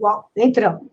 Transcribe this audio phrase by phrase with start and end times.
[0.00, 0.88] Uau, entramos.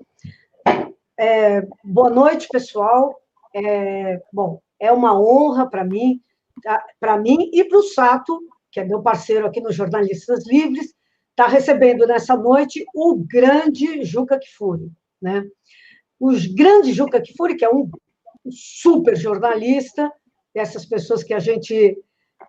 [1.20, 3.20] É, boa noite, pessoal.
[3.54, 6.22] É, bom, é uma honra para mim,
[6.62, 8.40] tá, para mim e para o Sato,
[8.72, 10.94] que é meu parceiro aqui no Jornalistas Livres,
[11.32, 15.44] estar tá recebendo nessa noite o grande Juca Kfouri, né?
[16.20, 17.90] O grande Juca Kfouri, que é um
[18.52, 20.12] super jornalista,
[20.54, 21.98] dessas pessoas que a gente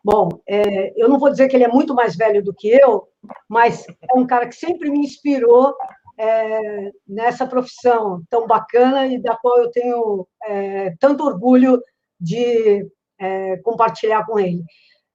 [0.04, 3.08] Bom, é, eu não vou dizer que ele é muito mais velho do que eu,
[3.48, 5.74] mas é um cara que sempre me inspirou
[6.18, 11.82] é, nessa profissão tão bacana e da qual eu tenho é, tanto orgulho
[12.20, 12.86] de
[13.18, 14.62] é, compartilhar com ele.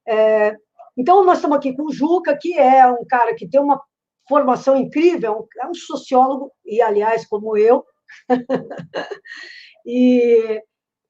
[0.07, 0.55] É,
[0.97, 3.81] então, nós estamos aqui com o Juca, que é um cara que tem uma
[4.27, 7.85] formação incrível, é um sociólogo, e, aliás, como eu,
[9.85, 10.61] e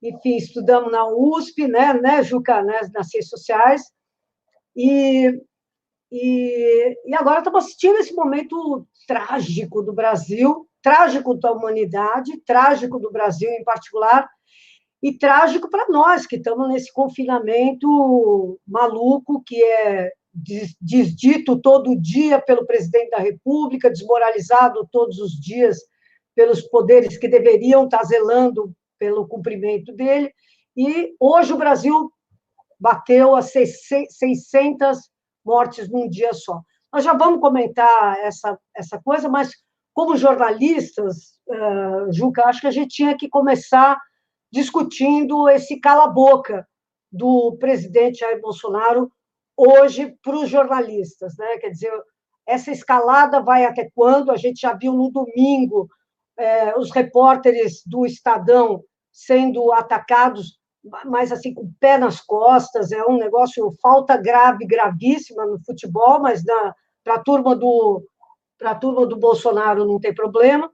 [0.04, 3.84] enfim, estudamos na USP, né, né Juca, né, nas ciências sociais,
[4.76, 5.31] e,
[6.11, 13.11] e, e agora estamos assistindo esse momento trágico do Brasil, trágico da humanidade, trágico do
[13.11, 14.30] Brasil em particular,
[15.02, 22.66] e trágico para nós que estamos nesse confinamento maluco que é desdito todo dia pelo
[22.66, 25.77] presidente da República, desmoralizado todos os dias
[26.36, 30.31] pelos poderes que deveriam estar zelando pelo cumprimento dele,
[30.75, 32.11] e hoje o Brasil
[32.80, 35.09] bateu a 600
[35.48, 36.62] mortes num dia só.
[36.92, 39.52] Nós já vamos comentar essa, essa coisa, mas
[39.94, 43.98] como jornalistas, uh, Juca, acho que a gente tinha que começar
[44.52, 46.67] discutindo esse cala-boca
[47.12, 49.09] do presidente Jair Bolsonaro
[49.56, 51.36] hoje para os jornalistas.
[51.38, 51.58] Né?
[51.58, 51.92] Quer dizer,
[52.45, 54.32] essa escalada vai até quando?
[54.32, 55.89] A gente já viu no domingo
[56.38, 60.56] é, os repórteres do Estadão sendo atacados,
[61.05, 66.19] mas assim, com o pé nas costas, é um negócio, falta grave, gravíssima no futebol,
[66.19, 66.43] mas
[67.03, 68.03] para a turma do
[68.57, 70.71] para turma do Bolsonaro não tem problema.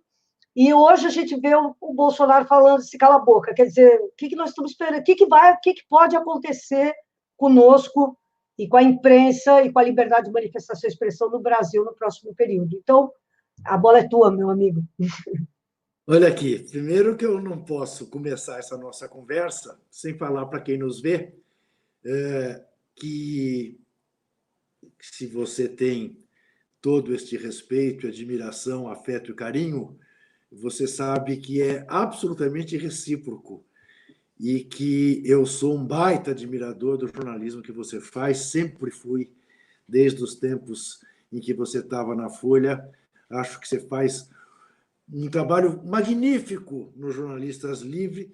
[0.56, 4.00] E hoje a gente vê o, o Bolsonaro falando se cala a boca, quer dizer,
[4.00, 6.94] o que, que nós estamos esperando, o que, que vai, o que, que pode acontecer
[7.36, 8.18] conosco
[8.58, 11.94] e com a imprensa e com a liberdade de manifestação e expressão no Brasil no
[11.94, 12.78] próximo período.
[12.78, 13.12] Então,
[13.66, 14.82] a bola é tua, meu amigo.
[16.06, 20.78] Olha aqui, primeiro que eu não posso começar essa nossa conversa sem falar para quem
[20.78, 21.34] nos vê
[22.04, 22.62] é,
[22.94, 23.80] que
[25.00, 26.18] se você tem
[26.82, 29.98] todo este respeito, admiração, afeto e carinho,
[30.52, 33.66] você sabe que é absolutamente recíproco
[34.38, 39.32] e que eu sou um baita admirador do jornalismo que você faz, sempre fui,
[39.88, 41.00] desde os tempos
[41.32, 42.92] em que você estava na Folha.
[43.30, 44.30] Acho que você faz
[45.14, 48.32] um trabalho magnífico nos jornalistas livre,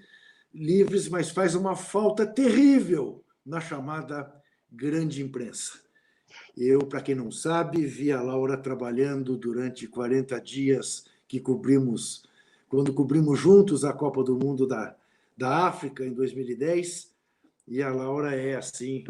[0.53, 4.33] livres, mas faz uma falta terrível na chamada
[4.71, 5.73] grande imprensa.
[6.55, 12.23] Eu, para quem não sabe, vi a Laura trabalhando durante 40 dias que cobrimos,
[12.69, 14.95] quando cobrimos juntos a Copa do Mundo da,
[15.37, 17.11] da África em 2010,
[17.67, 19.03] e a Laura é, assim,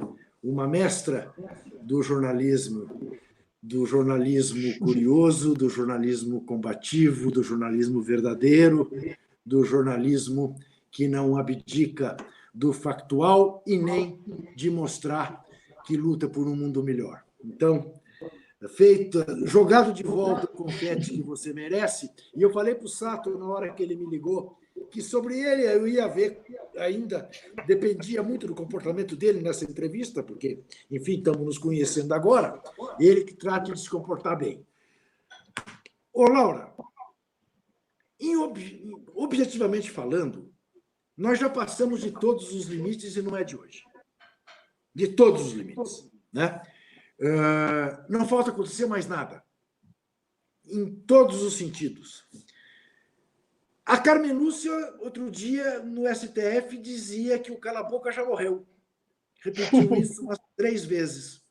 [0.44, 1.34] uma mestra
[1.81, 2.90] do jornalismo
[3.62, 8.90] do jornalismo curioso, do jornalismo combativo, do jornalismo verdadeiro,
[9.46, 10.56] do jornalismo
[10.92, 12.16] que não abdica
[12.53, 14.20] do factual e nem
[14.56, 15.46] de mostrar
[15.86, 17.24] que luta por um mundo melhor.
[17.44, 17.94] Então,
[18.70, 23.38] feito, jogado de volta o confete que você merece, e eu falei para o Sato
[23.38, 26.41] na hora que ele me ligou, que sobre ele eu ia ver
[26.78, 27.29] ainda,
[27.66, 32.62] dependia muito do comportamento dele nessa entrevista, porque, enfim, estamos nos conhecendo agora,
[33.00, 34.66] ele que trate de se comportar bem.
[36.13, 36.73] Ô, Laura,
[38.38, 40.53] ob objetivamente falando,
[41.16, 43.84] nós já passamos de todos os limites e não é de hoje.
[44.94, 46.09] De todos os limites.
[46.31, 46.61] Né?
[47.19, 49.44] Uh, não falta acontecer mais nada.
[50.66, 52.25] Em todos os sentidos.
[53.90, 58.68] A Carmen Lúcia, outro dia, no STF, dizia que o Cala-Boca já morreu.
[59.44, 61.42] Repetiu isso umas três vezes.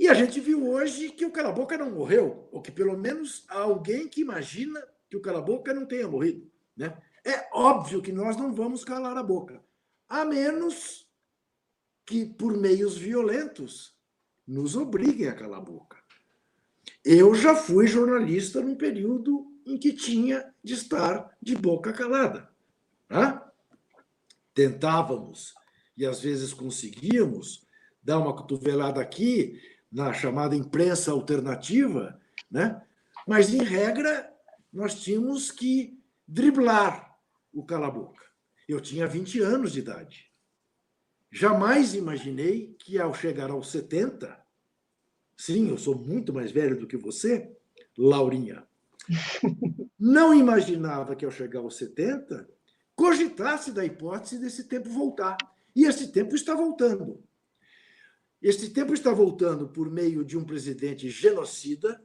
[0.00, 3.60] E a gente viu hoje que o Cala-Boca não morreu, ou que pelo menos há
[3.60, 6.50] alguém que imagina que o Cala-Boca não tenha morrido.
[6.76, 6.92] Né?
[7.24, 9.62] É óbvio que nós não vamos calar a boca,
[10.08, 11.08] a menos
[12.04, 13.96] que, por meios violentos,
[14.44, 16.02] nos obriguem a calar a boca.
[17.04, 22.48] Eu já fui jornalista num período em que tinha de estar de boca calada.
[23.08, 23.40] Né?
[24.54, 25.54] Tentávamos,
[25.96, 27.66] e às vezes conseguíamos,
[28.02, 29.60] dar uma cotovelada aqui
[29.90, 32.20] na chamada imprensa alternativa,
[32.50, 32.82] né?
[33.26, 34.32] mas, em regra,
[34.72, 37.16] nós tínhamos que driblar
[37.52, 38.24] o cala-boca.
[38.66, 40.32] Eu tinha 20 anos de idade.
[41.30, 44.38] Jamais imaginei que, ao chegar aos 70,
[45.36, 47.54] sim, eu sou muito mais velho do que você,
[47.96, 48.66] Laurinha,
[49.98, 52.48] não imaginava que ao chegar aos 70,
[52.94, 55.36] cogitasse da hipótese desse tempo voltar.
[55.74, 57.22] E esse tempo está voltando.
[58.40, 62.02] Este tempo está voltando por meio de um presidente genocida,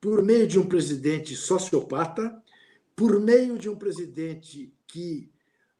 [0.00, 2.42] por meio de um presidente sociopata,
[2.96, 5.30] por meio de um presidente que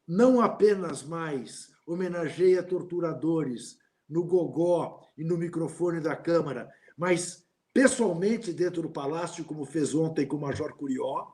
[0.07, 3.77] não apenas mais homenageia torturadores
[4.07, 7.42] no gogó e no microfone da Câmara, mas
[7.73, 11.33] pessoalmente dentro do palácio, como fez ontem com o Major Curió,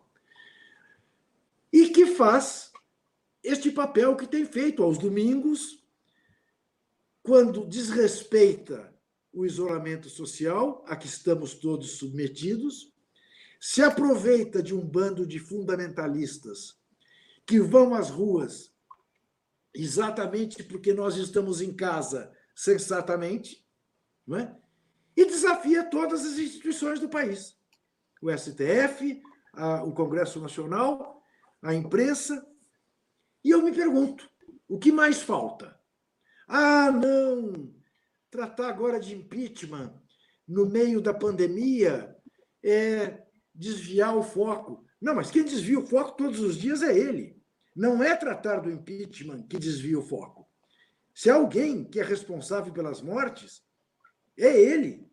[1.71, 2.71] e que faz
[3.44, 5.83] este papel que tem feito aos domingos,
[7.21, 8.94] quando desrespeita
[9.31, 12.91] o isolamento social a que estamos todos submetidos,
[13.59, 16.80] se aproveita de um bando de fundamentalistas
[17.45, 18.71] que vão às ruas
[19.74, 23.65] exatamente porque nós estamos em casa sensatamente,
[24.25, 24.58] não é?
[25.19, 27.54] E desafia todas as instituições do país.
[28.21, 29.21] O STF,
[29.54, 31.21] a, o Congresso Nacional,
[31.62, 32.48] a imprensa.
[33.44, 34.30] E eu me pergunto,
[34.66, 35.77] o que mais falta?
[36.48, 37.74] Ah, não!
[38.31, 39.94] Tratar agora de impeachment
[40.48, 42.15] no meio da pandemia
[42.63, 43.22] é
[43.54, 44.86] desviar o foco.
[45.01, 47.38] Não, mas quem desvia o foco todos os dias é ele.
[47.75, 50.48] Não é tratar do impeachment que desvia o foco.
[51.13, 53.62] Se alguém que é responsável pelas mortes,
[54.38, 55.08] é ele.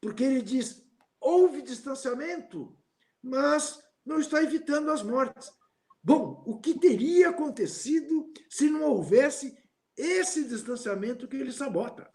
[0.00, 0.84] Porque ele diz:
[1.20, 2.76] houve distanciamento,
[3.22, 5.52] mas não está evitando as mortes.
[6.02, 9.56] Bom, o que teria acontecido se não houvesse
[9.96, 12.08] esse distanciamento que ele sabota?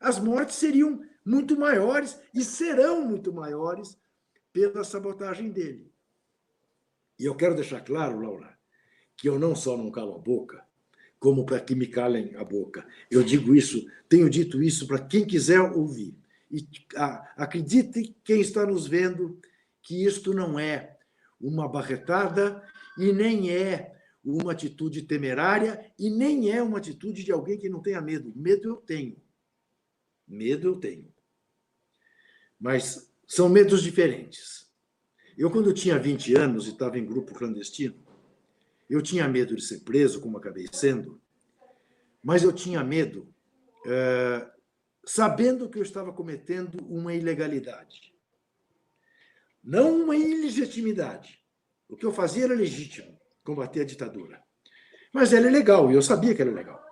[0.00, 3.98] As mortes seriam muito maiores e serão muito maiores
[4.52, 5.92] pela sabotagem dele.
[7.18, 8.56] E eu quero deixar claro, Laura,
[9.16, 10.64] que eu não só não calo a boca,
[11.18, 12.86] como para que me calem a boca.
[13.10, 16.16] Eu digo isso, tenho dito isso para quem quiser ouvir.
[16.50, 16.66] E
[17.36, 19.40] acredite quem está nos vendo
[19.82, 20.96] que isto não é
[21.40, 22.62] uma barretada
[22.98, 23.92] e nem é
[24.24, 28.32] uma atitude temerária e nem é uma atitude de alguém que não tenha medo.
[28.34, 29.16] Medo eu tenho.
[30.26, 31.12] Medo eu tenho.
[32.58, 34.70] Mas são medos diferentes.
[35.36, 37.96] Eu, quando tinha 20 anos e estava em grupo clandestino,
[38.88, 41.20] eu tinha medo de ser preso, como acabei sendo,
[42.22, 43.28] mas eu tinha medo,
[43.86, 44.50] é,
[45.06, 48.14] sabendo que eu estava cometendo uma ilegalidade.
[49.62, 51.40] Não uma ilegitimidade.
[51.88, 54.42] O que eu fazia era legítimo, combater a ditadura.
[55.12, 56.82] Mas era legal, e eu sabia que era legal.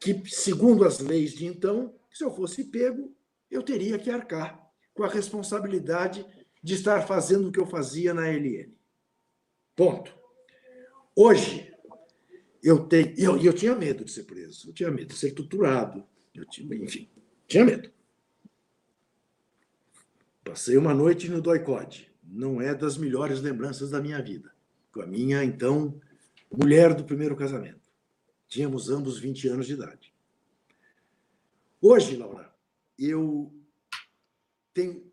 [0.00, 3.14] Que, segundo as leis de então, se eu fosse pego,
[3.50, 4.60] eu teria que arcar
[4.92, 6.26] com a responsabilidade
[6.62, 8.76] de estar fazendo o que eu fazia na LN.
[9.76, 10.16] Ponto.
[11.14, 11.72] Hoje,
[12.62, 13.14] eu tenho.
[13.16, 16.04] Eu, eu tinha medo de ser preso, eu tinha medo de ser torturado,
[16.34, 17.08] eu tinha, enfim,
[17.48, 17.90] tinha medo.
[20.44, 22.08] Passei uma noite no Doicode.
[22.22, 24.52] Não é das melhores lembranças da minha vida.
[24.92, 26.00] Com a minha, então,
[26.50, 27.90] mulher do primeiro casamento.
[28.46, 30.14] Tínhamos ambos 20 anos de idade.
[31.80, 32.52] Hoje, Laura,
[32.98, 33.52] eu
[34.72, 35.10] tenho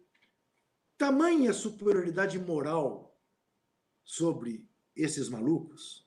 [0.97, 3.17] tamanha superioridade moral
[4.03, 4.65] sobre
[4.95, 6.05] esses malucos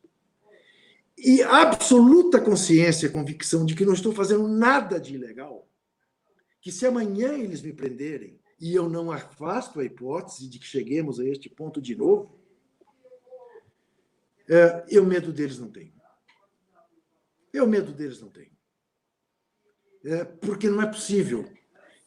[1.16, 5.67] e absoluta consciência e convicção de que não estou fazendo nada de ilegal,
[6.60, 11.20] que se amanhã eles me prenderem e eu não afasto a hipótese de que cheguemos
[11.20, 12.38] a este ponto de novo,
[14.48, 15.92] é, eu medo deles não tenho.
[17.52, 18.50] Eu medo deles não tenho.
[20.04, 21.48] É, porque não é possível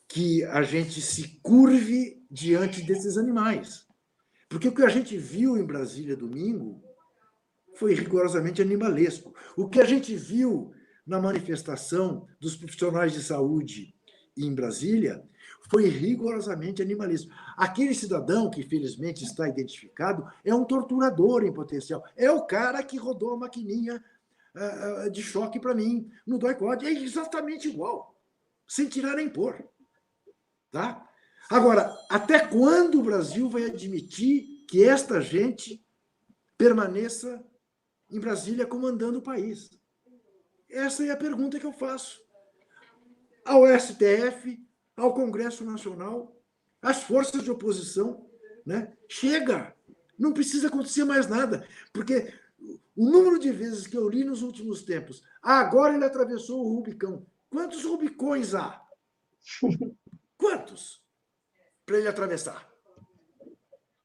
[0.07, 3.87] que a gente se curve diante desses animais.
[4.49, 6.83] Porque o que a gente viu em Brasília domingo
[7.75, 9.33] foi rigorosamente animalesco.
[9.55, 10.73] O que a gente viu
[11.05, 13.95] na manifestação dos profissionais de saúde
[14.37, 15.23] em Brasília
[15.69, 17.31] foi rigorosamente animalesco.
[17.55, 22.03] Aquele cidadão que felizmente está identificado é um torturador em potencial.
[22.15, 24.03] É o cara que rodou a maquininha
[24.55, 26.85] uh, de choque para mim no doicode.
[26.85, 28.19] É exatamente igual,
[28.67, 29.65] sem tirar nem pôr.
[30.69, 31.07] Tá?
[31.49, 35.85] Agora, até quando o Brasil vai admitir que esta gente
[36.57, 37.43] permaneça
[38.09, 39.69] em Brasília comandando o país?
[40.69, 42.21] Essa é a pergunta que eu faço.
[43.45, 44.59] Ao STF,
[44.95, 46.35] ao Congresso Nacional,
[46.81, 48.29] às forças de oposição.
[48.65, 48.95] Né?
[49.09, 49.75] Chega!
[50.17, 52.31] Não precisa acontecer mais nada, porque
[52.95, 56.75] o número de vezes que eu li nos últimos tempos, ah, agora ele atravessou o
[56.75, 57.25] Rubicão.
[57.49, 58.79] Quantos Rubicões há?
[60.37, 61.01] Quantos?
[61.91, 62.69] para ele atravessar.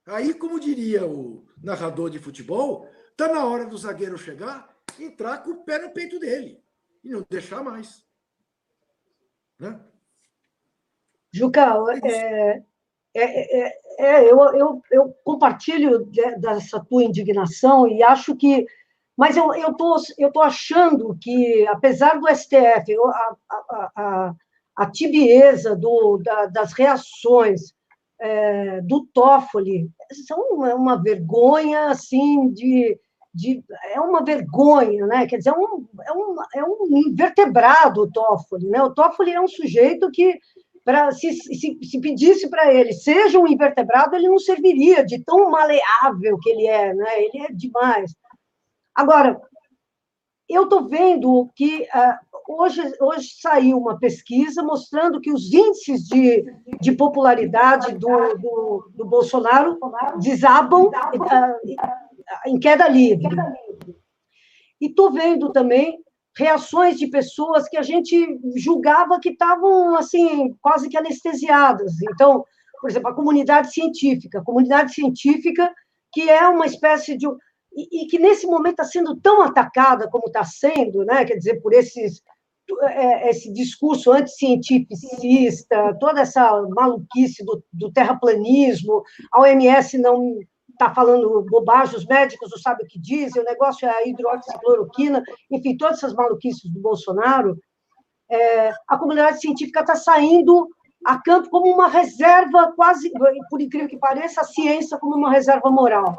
[0.06, 5.50] Aí, como diria o narrador de futebol, está na hora do zagueiro chegar, entrar com
[5.50, 6.62] o pé no peito dele
[7.02, 8.04] e não deixar mais.
[9.58, 9.80] Né?
[11.32, 12.62] Juca, é,
[13.14, 16.04] é, é, é, eu, eu, eu compartilho
[16.38, 18.66] dessa tua indignação e acho que.
[19.16, 24.34] Mas eu estou eu tô achando que, apesar do STF, a, a, a,
[24.76, 27.74] a tibieza do, da, das reações
[28.20, 29.90] é, do Toffoli
[30.26, 32.98] são uma, uma, vergonha, assim, de,
[33.36, 33.62] de...
[33.94, 35.26] É uma vergonha, né?
[35.26, 38.82] Quer dizer, é um, é um, é um invertebrado o Toffoli, né?
[38.82, 40.38] O Toffoli é um sujeito que
[40.84, 45.50] Pra, se, se, se pedisse para ele, seja um invertebrado, ele não serviria de tão
[45.50, 47.24] maleável que ele é, né?
[47.24, 48.14] ele é demais.
[48.94, 49.36] Agora,
[50.48, 56.44] eu estou vendo que uh, hoje, hoje saiu uma pesquisa mostrando que os índices de,
[56.80, 59.78] de popularidade do, do, do Bolsonaro
[60.20, 62.05] desabam uh,
[62.46, 63.28] em queda livre.
[64.80, 65.98] E estou vendo também
[66.36, 71.94] reações de pessoas que a gente julgava que estavam assim quase que anestesiadas.
[72.02, 72.44] Então,
[72.80, 75.72] por exemplo, a comunidade científica, a comunidade científica
[76.12, 77.26] que é uma espécie de
[77.76, 81.24] e, e que nesse momento está sendo tão atacada como está sendo, né?
[81.24, 82.22] Quer dizer, por esses
[82.82, 90.38] é, esse discurso anticientificista, toda essa maluquice do, do terraplanismo, a OMS não
[90.76, 95.22] está falando bobagem, os médicos não sabem o que dizem, o negócio é a hidroxicloroquina,
[95.50, 97.58] enfim, todas essas maluquices do Bolsonaro,
[98.30, 100.68] é, a comunidade científica está saindo
[101.04, 103.10] a campo como uma reserva, quase,
[103.48, 106.18] por incrível que pareça, a ciência como uma reserva moral.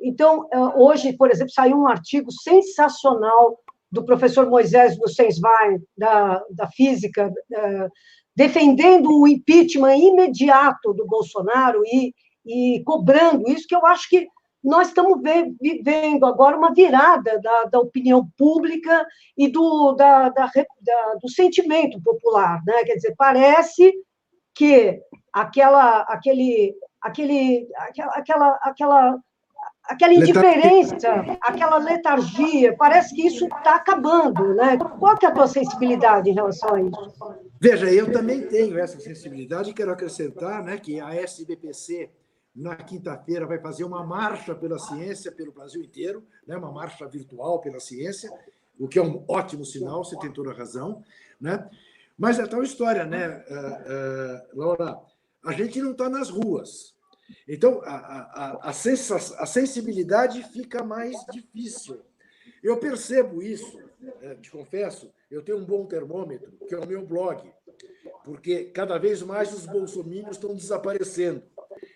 [0.00, 3.58] Então, é, hoje, por exemplo, saiu um artigo sensacional
[3.90, 7.88] do professor Moisés Nussenswein, da, da física, é,
[8.36, 12.12] defendendo o impeachment imediato do Bolsonaro e
[12.44, 14.28] e cobrando isso, que eu acho que
[14.64, 15.20] nós estamos
[15.60, 20.50] vivendo agora uma virada da, da opinião pública e do, da, da,
[21.20, 22.62] do sentimento popular.
[22.66, 22.82] Né?
[22.84, 23.92] Quer dizer, parece
[24.54, 24.98] que
[25.30, 29.18] aquela, aquele, aquele, aquela, aquela, aquela,
[29.84, 34.54] aquela indiferença, aquela letargia, parece que isso está acabando.
[34.54, 34.78] Né?
[34.98, 37.34] Qual que é a tua sensibilidade em relação a isso?
[37.60, 42.10] Veja, eu também tenho essa sensibilidade e quero acrescentar né, que a SBPC
[42.54, 46.56] na quinta-feira, vai fazer uma marcha pela ciência pelo Brasil inteiro, né?
[46.56, 48.30] uma marcha virtual pela ciência,
[48.78, 51.02] o que é um ótimo sinal, você tem toda a razão.
[51.40, 51.68] Né?
[52.16, 55.00] Mas é tal história, né, uh, uh, Laura?
[55.44, 56.94] A gente não está nas ruas.
[57.48, 62.00] Então, a, a, a, a sensibilidade fica mais difícil.
[62.62, 63.78] Eu percebo isso,
[64.22, 67.50] eh, te confesso, eu tenho um bom termômetro, que é o meu blog,
[68.24, 71.42] porque cada vez mais os bolsominions estão desaparecendo.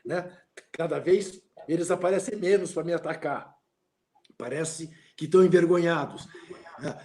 [0.05, 0.31] Né?
[0.73, 3.57] Cada vez eles aparecem menos para me atacar.
[4.37, 6.29] Parece que estão envergonhados.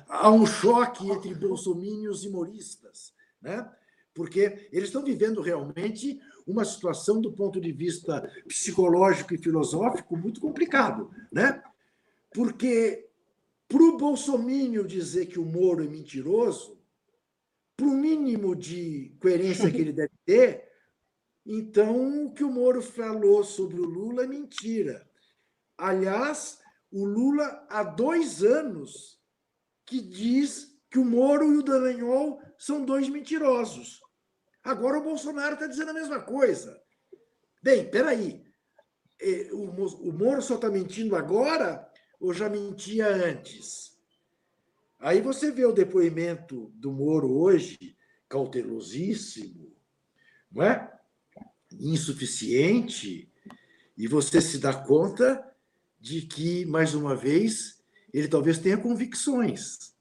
[0.07, 3.69] Há um choque entre bolsomínios e moristas, né?
[4.13, 10.39] porque eles estão vivendo realmente uma situação do ponto de vista psicológico e filosófico muito
[10.39, 11.09] complicado.
[11.31, 11.61] Né?
[12.31, 13.09] Porque
[13.67, 16.77] para o bolsomínio dizer que o Moro é mentiroso,
[17.75, 20.72] para o mínimo de coerência que ele deve ter,
[21.45, 25.07] então, o que o Moro falou sobre o Lula é mentira.
[25.77, 26.59] Aliás,
[26.91, 29.19] o Lula, há dois anos,
[29.85, 33.99] que diz que o Moro e o Dallagnol são dois mentirosos.
[34.63, 36.81] Agora o Bolsonaro está dizendo a mesma coisa.
[37.61, 38.41] Bem, peraí.
[39.21, 43.97] É, o Moro só está mentindo agora ou já mentia antes?
[44.99, 47.97] Aí você vê o depoimento do Moro hoje,
[48.29, 49.75] cautelosíssimo,
[50.49, 50.92] não é?
[51.79, 53.31] Insuficiente,
[53.97, 55.43] e você se dá conta
[55.99, 57.81] de que, mais uma vez,
[58.13, 59.93] ele talvez tenha convicções,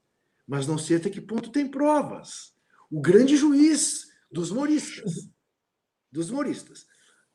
[0.47, 2.53] mas não sei até que ponto tem provas.
[2.91, 5.29] O grande juiz dos moristas.
[6.11, 6.85] Dos moristas.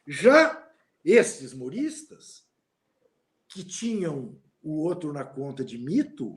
[0.07, 0.71] Já
[1.05, 2.47] esses moristas,
[3.49, 6.35] que tinham o outro na conta de mito,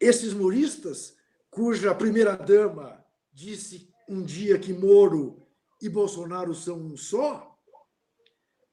[0.00, 1.16] esses moristas,
[1.50, 5.45] cuja primeira-dama disse um dia que Moro
[5.80, 7.58] e Bolsonaro são um só,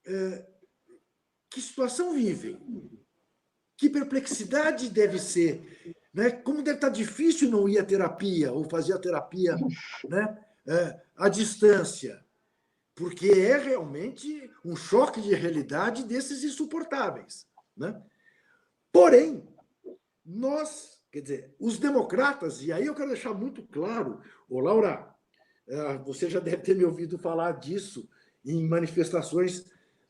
[0.06, 0.46] é,
[1.50, 2.60] que situação vivem?
[3.78, 5.96] Que perplexidade deve ser?
[6.14, 6.32] Né?
[6.32, 9.56] Como deve estar difícil não ir à terapia ou fazer a terapia
[10.08, 10.46] né?
[10.68, 12.24] É, à distância?
[12.96, 17.48] Porque é realmente um choque de realidade desses insuportáveis.
[17.76, 18.02] Né?
[18.92, 19.48] Porém,
[20.24, 25.13] nós, quer dizer, os democratas, e aí eu quero deixar muito claro, ô Laura,
[26.06, 28.08] você já deve ter me ouvido falar disso
[28.46, 29.66] em manifestações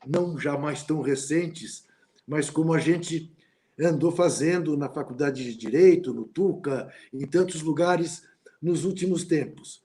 [0.06, 1.86] não jamais tão recentes,
[2.26, 3.32] mas como a gente
[3.78, 8.22] andou fazendo na Faculdade de Direito, no Tuca, em tantos lugares
[8.60, 9.82] nos últimos tempos.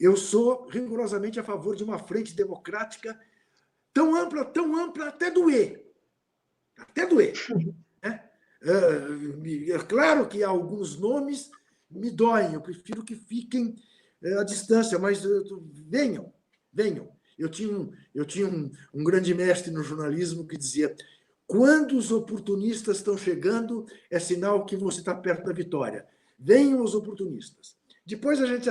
[0.00, 3.18] eu sou rigorosamente a favor de uma frente democrática
[3.92, 5.86] tão ampla, tão ampla, até doer.
[6.76, 7.34] Até doer.
[8.02, 8.24] Né?
[8.62, 11.50] É, é claro que alguns nomes
[11.90, 13.76] me doem, eu prefiro que fiquem
[14.22, 15.22] é, à distância, mas
[15.88, 16.32] venham,
[16.72, 17.10] venham.
[17.38, 20.94] Eu tinha, um, eu tinha um, um grande mestre no jornalismo que dizia:
[21.46, 26.06] quando os oportunistas estão chegando, é sinal que você está perto da vitória.
[26.38, 27.76] Venham os oportunistas.
[28.04, 28.68] Depois a gente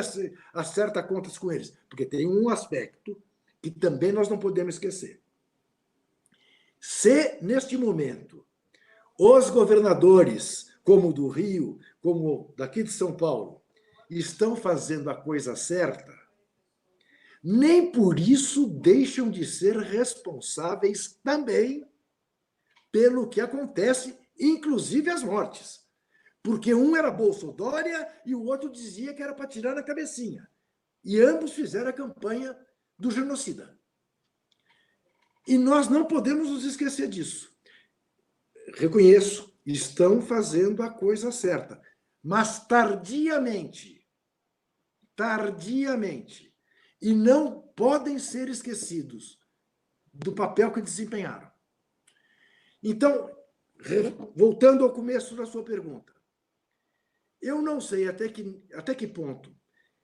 [0.54, 3.18] acerta contas com eles, porque tem um aspecto
[3.62, 5.22] que também nós não podemos esquecer.
[6.80, 8.46] Se, neste momento,
[9.18, 13.61] os governadores, como o do Rio, como daqui de São Paulo,
[14.20, 16.14] estão fazendo a coisa certa,
[17.44, 21.90] nem por isso deixam de ser responsáveis também
[22.92, 25.82] pelo que acontece, inclusive as mortes.
[26.44, 27.88] Porque um era Bolsonaro
[28.26, 30.48] e o outro dizia que era para tirar na cabecinha.
[31.04, 32.58] E ambos fizeram a campanha
[32.98, 33.78] do genocida.
[35.48, 37.52] E nós não podemos nos esquecer disso.
[38.76, 41.82] Reconheço, estão fazendo a coisa certa,
[42.24, 44.01] mas tardiamente.
[45.22, 46.52] Tardiamente
[47.00, 49.40] e não podem ser esquecidos
[50.12, 51.48] do papel que desempenharam.
[52.82, 53.30] Então,
[54.36, 56.12] voltando ao começo da sua pergunta,
[57.40, 59.56] eu não sei até que, até que ponto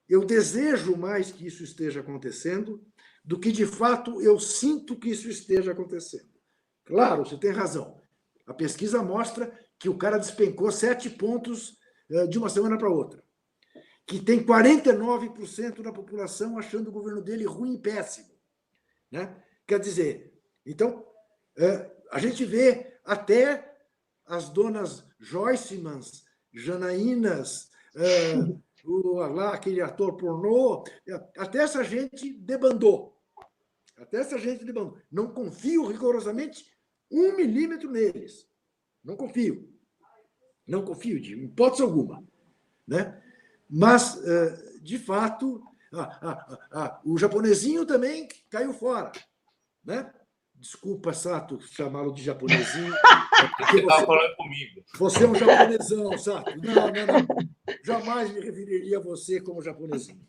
[0.07, 2.85] eu desejo mais que isso esteja acontecendo
[3.25, 6.29] do que de fato eu sinto que isso esteja acontecendo.
[6.85, 7.99] Claro, você tem razão.
[8.45, 11.75] A pesquisa mostra que o cara despencou sete pontos
[12.07, 13.25] eh, de uma semana para outra
[14.07, 18.29] que tem 49% da população achando o governo dele ruim e péssimo.
[19.11, 19.35] Né?
[19.67, 20.33] Quer dizer,
[20.65, 21.05] então,
[21.57, 23.77] é, a gente vê até
[24.25, 26.23] as donas Joycemans,
[26.53, 28.35] Janaínas, é,
[28.85, 30.85] o, lá aquele ator pornô,
[31.37, 33.21] até essa gente debandou.
[33.97, 34.97] Até essa gente debandou.
[35.11, 36.65] Não confio rigorosamente
[37.11, 38.47] um milímetro neles.
[39.03, 39.69] Não confio.
[40.65, 42.23] Não confio, de hipótese alguma.
[42.87, 43.21] Né?
[43.69, 45.61] Mas, eh, de fato,
[45.93, 49.11] ah, ah, ah, o japonesinho também caiu fora.
[49.83, 50.11] Né?
[50.55, 52.93] Desculpa, Sato, chamá-lo de japonesinho.
[53.69, 54.83] Você estava falando comigo.
[54.95, 56.51] Você é um japonesão, Sato.
[56.57, 57.47] Não, não, não.
[57.83, 60.27] Jamais me referiria a você como japonesinho.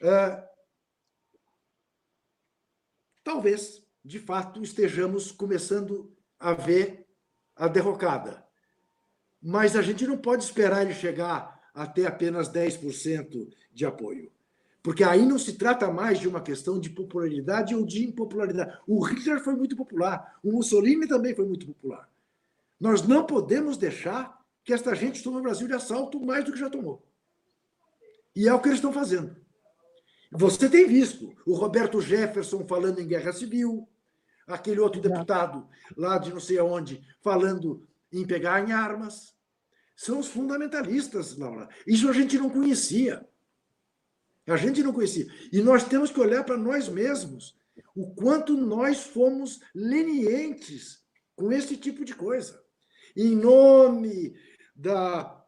[0.00, 0.48] É,
[3.22, 7.06] talvez, de fato, estejamos começando a ver
[7.54, 8.44] a derrocada.
[9.42, 14.30] Mas a gente não pode esperar ele chegar até apenas 10% de apoio.
[14.80, 18.78] Porque aí não se trata mais de uma questão de popularidade ou de impopularidade.
[18.86, 22.08] O Hitler foi muito popular, o Mussolini também foi muito popular.
[22.78, 26.58] Nós não podemos deixar que esta gente tome o Brasil de assalto mais do que
[26.58, 27.02] já tomou.
[28.36, 29.36] E é o que eles estão fazendo.
[30.30, 33.88] Você tem visto o Roberto Jefferson falando em guerra civil,
[34.46, 39.33] aquele outro deputado lá de não sei aonde falando em pegar em armas
[39.96, 41.68] são os fundamentalistas, Laura.
[41.86, 43.26] Isso a gente não conhecia.
[44.46, 45.26] A gente não conhecia.
[45.52, 47.56] E nós temos que olhar para nós mesmos,
[47.94, 51.02] o quanto nós fomos lenientes
[51.34, 52.62] com esse tipo de coisa.
[53.16, 54.34] Em nome
[54.74, 55.42] da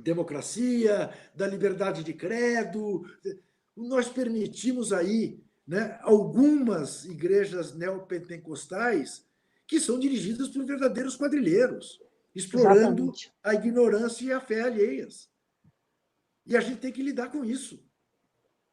[0.00, 3.04] democracia, da liberdade de credo,
[3.76, 9.24] nós permitimos aí né, algumas igrejas neopentecostais
[9.66, 12.03] que são dirigidas por verdadeiros quadrilheiros
[12.34, 13.32] explorando Exatamente.
[13.42, 15.30] a ignorância e a fé alheias.
[16.46, 17.82] E a gente tem que lidar com isso.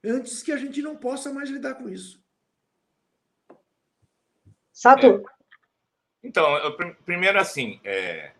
[0.03, 2.21] Antes que a gente não possa mais lidar com isso.
[4.73, 5.05] Sato.
[5.05, 5.23] É.
[6.23, 8.33] Então, eu, primeiro assim, é,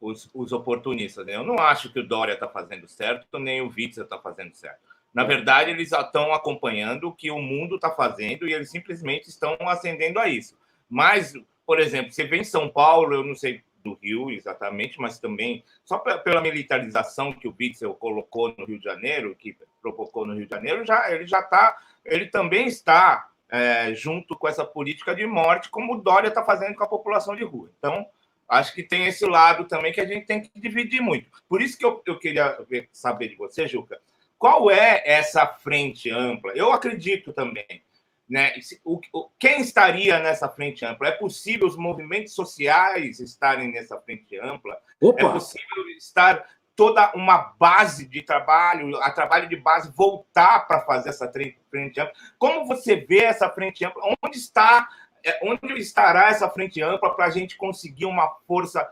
[0.00, 1.26] os, os, oportunistas.
[1.26, 1.36] Né?
[1.36, 4.80] Eu não acho que o Dória está fazendo certo, nem o Witzel está fazendo certo.
[5.12, 9.56] Na verdade, eles estão acompanhando o que o mundo está fazendo e eles simplesmente estão
[9.62, 10.56] ascendendo a isso.
[10.88, 11.32] Mas,
[11.66, 15.64] por exemplo, você vê em São Paulo, eu não sei do Rio, exatamente, mas também
[15.84, 20.46] só pela militarização que o Witzel colocou no Rio de Janeiro, que provocou no Rio
[20.46, 25.26] de Janeiro, já ele já está, ele também está é, junto com essa política de
[25.26, 27.70] morte, como o Dória está fazendo com a população de rua.
[27.78, 28.06] Então,
[28.48, 31.28] acho que tem esse lado também que a gente tem que dividir muito.
[31.48, 32.58] Por isso que eu, eu queria
[32.92, 34.00] saber de você, Juca,
[34.38, 36.52] qual é essa frente ampla?
[36.52, 37.82] Eu acredito também
[38.28, 38.52] né?
[38.84, 39.00] O,
[39.38, 41.08] quem estaria nessa frente ampla?
[41.08, 44.78] É possível os movimentos sociais estarem nessa frente ampla?
[45.00, 45.22] Opa.
[45.22, 51.08] É possível estar toda uma base de trabalho, a trabalho de base voltar para fazer
[51.08, 52.12] essa frente ampla?
[52.38, 54.02] Como você vê essa frente ampla?
[54.22, 54.88] Onde está,
[55.24, 58.88] é, onde estará essa frente ampla para a gente conseguir uma força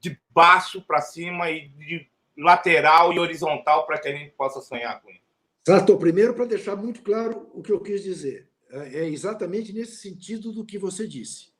[0.00, 5.00] de baixo para cima e de lateral e horizontal para que a gente possa sonhar
[5.00, 5.20] com isso?
[5.64, 8.49] Sato, primeiro, para deixar muito claro o que eu quis dizer.
[8.70, 11.52] É, é exatamente nesse sentido do que você disse.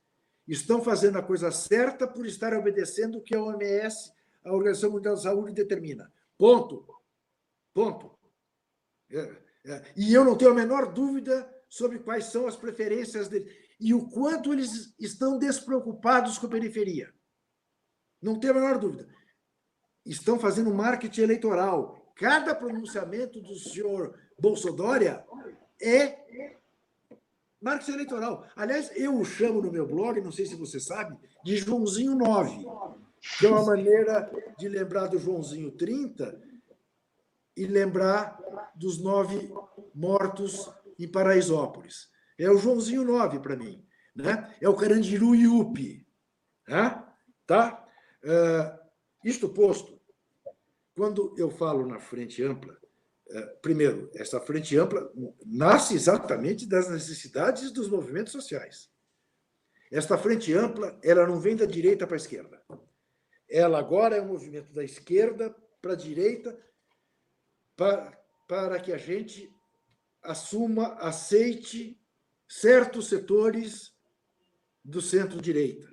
[0.46, 4.12] Estão fazendo a coisa certa por estar obedecendo o que a OMS,
[4.44, 6.12] a Organização Mundial da Saúde, determina.
[6.38, 6.86] Ponto.
[7.74, 8.18] Ponto.
[9.10, 9.84] É, é.
[9.96, 14.08] E eu não tenho a menor dúvida sobre quais são as preferências dele e o
[14.08, 17.12] quanto eles estão despreocupados com a periferia.
[18.20, 19.08] Não tenho a menor dúvida.
[20.04, 22.12] Estão fazendo marketing eleitoral.
[22.16, 25.24] Cada pronunciamento do senhor Bolsonaro
[25.80, 26.59] é
[27.60, 28.46] marketing eleitoral.
[28.56, 32.66] Aliás, eu o chamo no meu blog, não sei se você sabe, de Joãozinho 9,
[33.38, 36.40] que é uma maneira de lembrar do Joãozinho 30
[37.56, 38.40] e lembrar
[38.74, 39.52] dos nove
[39.94, 42.08] mortos em Paraisópolis.
[42.38, 43.84] É o Joãozinho 9 para mim.
[44.14, 44.54] Né?
[44.60, 46.06] É o Carandiru Iupi.
[46.66, 47.04] Né?
[47.46, 47.86] Tá?
[48.24, 48.80] Uh,
[49.24, 50.00] isto posto,
[50.94, 52.79] quando eu falo na frente ampla,
[53.62, 55.12] primeiro, essa frente ampla
[55.44, 58.90] nasce exatamente das necessidades dos movimentos sociais.
[59.90, 62.62] Esta frente ampla, ela não vem da direita para a esquerda.
[63.48, 66.56] Ela agora é um movimento da esquerda para a direita,
[67.76, 68.16] para,
[68.46, 69.52] para que a gente
[70.22, 72.00] assuma, aceite
[72.48, 73.92] certos setores
[74.84, 75.88] do centro-direita.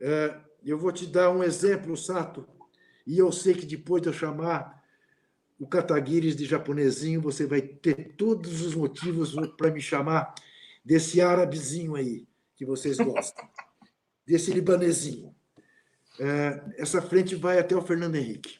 [0.00, 2.46] É, eu vou te dar um exemplo, Sato,
[3.06, 4.75] e eu sei que depois de eu chamar
[5.58, 10.34] o Kataguires de japonesinho, você vai ter todos os motivos para me chamar
[10.84, 13.48] desse árabezinho aí, que vocês gostam,
[14.26, 15.34] desse libanesinho.
[16.18, 18.58] É, essa frente vai até o Fernando Henrique.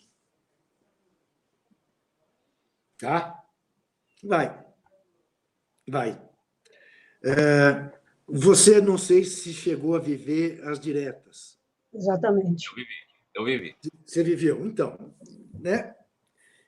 [2.98, 3.42] Tá?
[4.22, 4.64] Vai.
[5.88, 6.20] Vai.
[7.24, 7.92] É,
[8.26, 11.58] você não sei se chegou a viver as diretas.
[11.92, 12.68] Exatamente.
[12.68, 13.06] Eu vivi.
[13.34, 13.76] Eu vivi.
[14.04, 15.14] Você viveu, então,
[15.58, 15.94] né?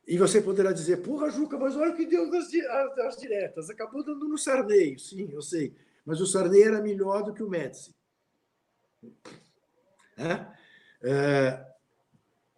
[0.08, 2.48] E você poderá dizer, porra, Juca, mas olha o que deu as,
[3.18, 3.68] diretas.
[3.68, 5.76] Acabou dando no Sarney, sim, eu sei.
[6.02, 7.94] Mas o Sarney era melhor do que o Médici.
[10.16, 10.46] É?
[11.02, 11.66] É,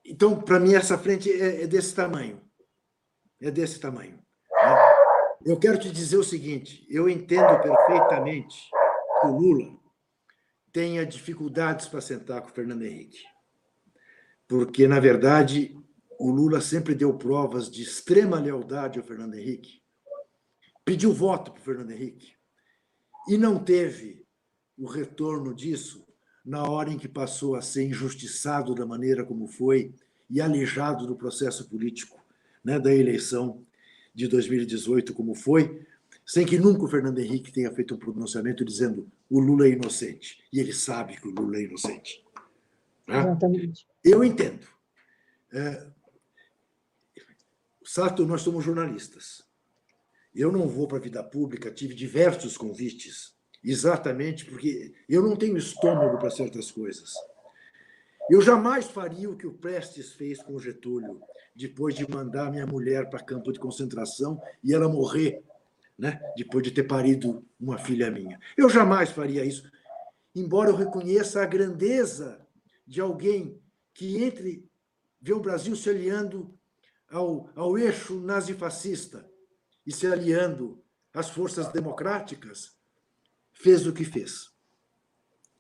[0.04, 2.40] então, para mim, essa frente é, é, desse tamanho.
[3.40, 4.16] É desse tamanho.
[4.62, 4.76] Né?
[5.44, 8.70] Eu quero te dizer o seguinte: eu entendo perfeitamente
[9.20, 9.76] que o Lula
[10.72, 13.24] tenha dificuldades para sentar com o Fernando Henrique.
[14.46, 15.76] Porque, na verdade,
[16.20, 19.80] o Lula sempre deu provas de extrema lealdade ao Fernando Henrique,
[20.84, 22.34] pediu voto para o Fernando Henrique
[23.26, 24.26] e não teve
[24.76, 26.06] o retorno disso
[26.44, 29.94] na hora em que passou a ser injustiçado da maneira como foi
[30.28, 32.22] e aleijado do processo político
[32.62, 33.64] né, da eleição
[34.14, 35.86] de 2018, como foi,
[36.26, 40.44] sem que nunca o Fernando Henrique tenha feito um pronunciamento dizendo o Lula é inocente.
[40.52, 42.22] E ele sabe que o Lula é inocente.
[43.08, 43.20] Né?
[43.20, 43.86] Exatamente.
[44.04, 44.66] Eu entendo.
[45.50, 45.88] É...
[47.92, 49.42] Sato, nós somos jornalistas.
[50.32, 55.56] Eu não vou para a vida pública, tive diversos convites, exatamente porque eu não tenho
[55.56, 57.14] estômago para certas coisas.
[58.30, 61.20] Eu jamais faria o que o Prestes fez com o Getúlio,
[61.52, 65.42] depois de mandar minha mulher para campo de concentração e ela morrer,
[65.98, 66.20] né?
[66.36, 68.38] depois de ter parido uma filha minha.
[68.56, 69.68] Eu jamais faria isso,
[70.32, 72.40] embora eu reconheça a grandeza
[72.86, 73.60] de alguém
[73.92, 74.64] que entre
[75.20, 76.56] vê o Brasil se aliando
[77.10, 79.28] ao, ao eixo nazifascista
[79.86, 82.76] e se aliando às forças democráticas,
[83.52, 84.50] fez o que fez.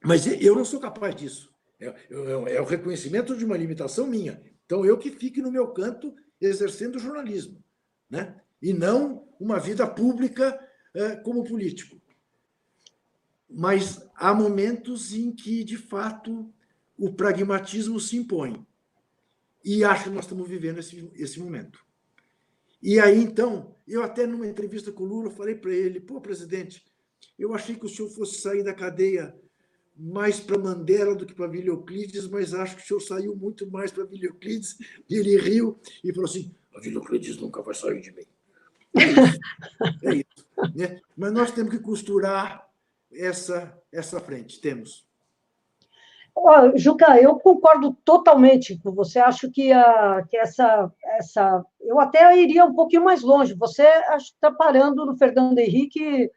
[0.02, 1.52] Mas eu não sou capaz disso.
[1.78, 4.42] É, é, é o reconhecimento de uma limitação minha.
[4.64, 7.62] Então, eu que fique no meu canto exercendo jornalismo,
[8.08, 8.40] né?
[8.62, 10.58] e não uma vida pública
[10.94, 12.00] é, como político.
[13.48, 16.52] Mas há momentos em que, de fato,
[16.96, 18.64] o pragmatismo se impõe.
[19.64, 21.84] E acho que nós estamos vivendo esse, esse momento.
[22.82, 26.82] E aí, então, eu até numa entrevista com o Lula falei para ele: pô, presidente,
[27.38, 29.34] eu achei que o senhor fosse sair da cadeia
[29.96, 33.90] mais para Mandela do que para Euclides, mas acho que o senhor saiu muito mais
[33.90, 34.78] para Euclides.
[35.08, 38.26] E ele riu e falou assim: a Euclides nunca vai sair de mim.
[38.96, 39.40] É isso.
[40.02, 40.40] É isso
[40.74, 41.00] né?
[41.16, 42.68] Mas nós temos que costurar
[43.12, 44.60] essa, essa frente.
[44.60, 45.06] Temos.
[46.42, 49.18] Oh, Juca, eu concordo totalmente com você.
[49.18, 51.64] Acho que, a, que essa, essa.
[51.80, 53.54] Eu até iria um pouquinho mais longe.
[53.54, 56.30] Você está parando no Fernando Henrique,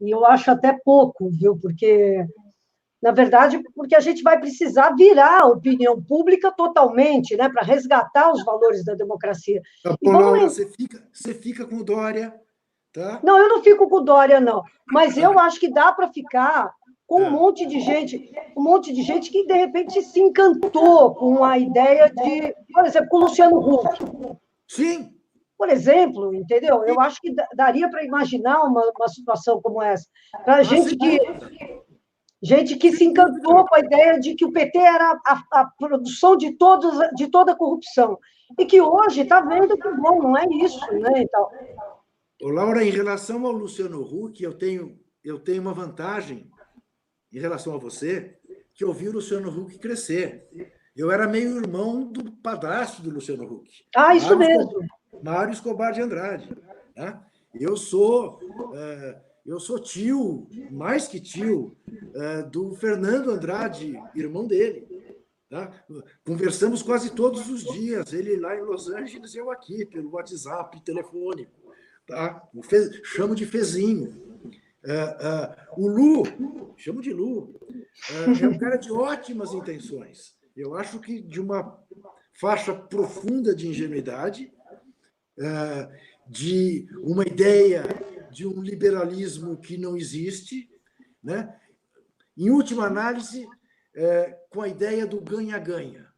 [0.00, 1.58] e eu acho até pouco, viu?
[1.58, 2.26] Porque
[3.00, 8.32] na verdade, porque a gente vai precisar virar a opinião pública totalmente, né, para resgatar
[8.32, 9.62] os valores da democracia.
[9.84, 12.34] Tá bom, Laura, você, fica, você fica com Dória,
[12.92, 13.20] tá?
[13.22, 14.64] Não, eu não fico com Dória, não.
[14.88, 16.74] Mas eu acho que dá para ficar
[17.08, 17.30] com um é.
[17.30, 22.10] monte de gente, um monte de gente que, de repente, se encantou com a ideia
[22.10, 24.38] de, por exemplo, com o Luciano Huck.
[24.68, 25.10] Sim,
[25.56, 26.84] Por exemplo, entendeu?
[26.84, 30.06] Eu acho que daria para imaginar uma, uma situação como essa.
[30.44, 31.18] Para gente que,
[32.42, 36.36] gente que se encantou com a ideia de que o PT era a, a produção
[36.36, 38.18] de, todos, de toda a corrupção.
[38.58, 40.92] E que hoje está vendo que, bom, não é isso.
[40.92, 41.48] Né, então,
[42.42, 46.50] Ô, Laura, em relação ao Luciano Huck, eu tenho, eu tenho uma vantagem
[47.32, 48.36] em relação a você,
[48.74, 50.46] que eu vi o Luciano Huck crescer.
[50.96, 53.70] Eu era meio irmão do padrasto do Luciano Huck.
[53.94, 54.62] Ah, isso Mário mesmo.
[54.62, 56.56] Escobar, Mário Escobar de Andrade.
[56.96, 57.20] Né?
[57.54, 58.40] Eu sou
[58.74, 61.74] é, eu sou tio, mais que tio,
[62.14, 64.86] é, do Fernando Andrade, irmão dele.
[65.48, 65.72] Tá?
[66.22, 70.78] Conversamos quase todos os dias, ele lá em Los Angeles e eu aqui, pelo WhatsApp
[70.82, 71.50] telefônico.
[72.06, 72.46] Tá?
[72.62, 73.00] Fe...
[73.02, 74.27] Chamo de Fezinho.
[74.88, 77.60] É, é, o Lu, chamo de Lu,
[78.10, 80.34] é, é um cara de ótimas intenções.
[80.56, 81.78] Eu acho que de uma
[82.40, 84.50] faixa profunda de ingenuidade,
[86.26, 87.84] de uma ideia
[88.32, 90.68] de um liberalismo que não existe,
[91.22, 91.54] né?
[92.36, 93.46] em última análise,
[94.50, 96.08] com a ideia do ganha-ganha,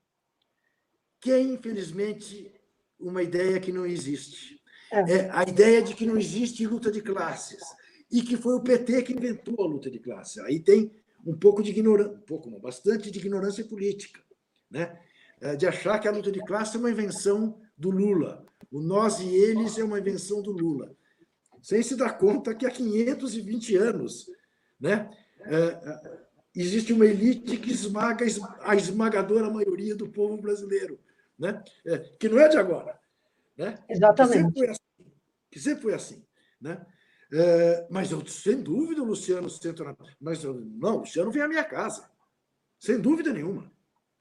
[1.20, 2.50] que é, infelizmente,
[2.98, 4.58] uma ideia que não existe.
[4.90, 7.60] É a ideia de que não existe luta de classes
[8.10, 10.38] e que foi o PT que inventou a luta de classes.
[10.38, 10.90] Aí tem
[11.24, 14.20] um pouco de ignorância, um pouco não, bastante de ignorância política,
[14.70, 14.98] né?
[15.40, 18.44] É, de achar que a luta de classe é uma invenção do Lula.
[18.70, 20.94] O nós e eles é uma invenção do Lula.
[21.62, 24.26] Sem se dar conta que há 520 anos
[24.78, 26.20] né, é,
[26.54, 28.26] existe uma elite que esmaga
[28.60, 31.00] a esmagadora maioria do povo brasileiro,
[31.38, 31.62] né?
[32.18, 32.98] que não é de agora.
[33.56, 33.78] Né?
[33.88, 34.52] Exatamente.
[34.52, 35.12] Que sempre foi assim.
[35.50, 36.22] Que sempre foi assim
[36.60, 36.84] né?
[37.32, 41.48] É, mas eu, sem dúvida, o Luciano senta Mas eu, não, o Luciano vem à
[41.48, 42.10] minha casa.
[42.78, 43.70] Sem dúvida nenhuma.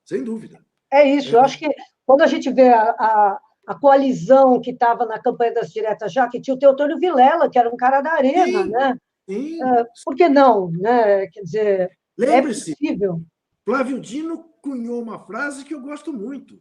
[0.06, 0.64] Sem dúvida.
[0.92, 1.36] É isso.
[1.36, 1.40] É.
[1.40, 1.68] Eu acho que
[2.06, 6.28] quando a gente vê a, a, a coalizão que estava na campanha das diretas já,
[6.28, 8.98] que tinha o Teotônio Vilela, que era um cara da arena, sim, né?
[9.28, 9.64] Sim.
[9.64, 10.72] É, por que não?
[10.72, 11.28] Né?
[11.28, 13.22] Quer dizer, é possível.
[13.64, 16.60] Flávio Dino cunhou uma frase que eu gosto muito.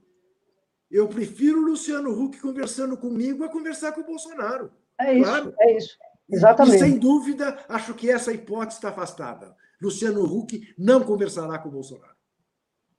[0.90, 4.70] Eu prefiro o Luciano Huck conversando comigo a conversar com o Bolsonaro.
[5.00, 5.54] É isso, claro.
[5.60, 5.96] é isso.
[6.30, 6.76] Exatamente.
[6.76, 9.56] E, sem dúvida, acho que essa hipótese está afastada.
[9.80, 12.18] Luciano Huck não conversará com o Bolsonaro.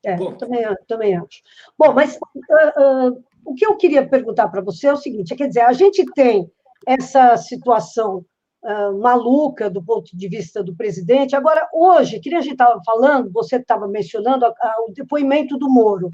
[0.04, 1.42] É, também, também acho.
[1.78, 5.48] Bom, mas uh, uh, o que eu queria perguntar para você é o seguinte: quer
[5.48, 6.50] dizer, a gente tem
[6.88, 8.26] essa situação
[8.64, 11.36] uh, maluca do ponto de vista do presidente.
[11.36, 15.70] Agora, hoje, que a gente estava falando, você estava mencionando a, a, o depoimento do
[15.70, 16.10] Moro,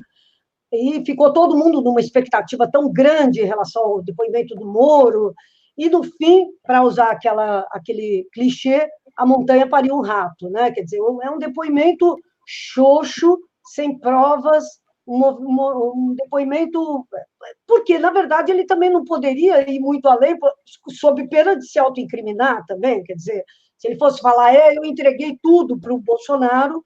[0.71, 5.33] e ficou todo mundo numa expectativa tão grande em relação ao depoimento do Moro,
[5.77, 10.71] e no fim, para usar aquela, aquele clichê, a montanha pariu um rato, né?
[10.71, 12.15] Quer dizer, é um depoimento
[12.47, 13.39] xoxo,
[13.73, 14.63] sem provas,
[15.07, 17.05] um, depoimento.
[17.67, 20.37] Porque, na verdade, ele também não poderia ir muito além,
[20.89, 23.03] sob pena de se autoincriminar também.
[23.03, 23.43] Quer dizer,
[23.77, 26.83] se ele fosse falar, é, eu entreguei tudo para o Bolsonaro,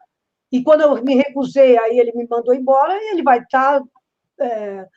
[0.52, 3.80] e quando eu me recusei, aí ele me mandou embora, e ele vai estar.
[3.80, 3.86] Tá,
[4.41, 4.88] é,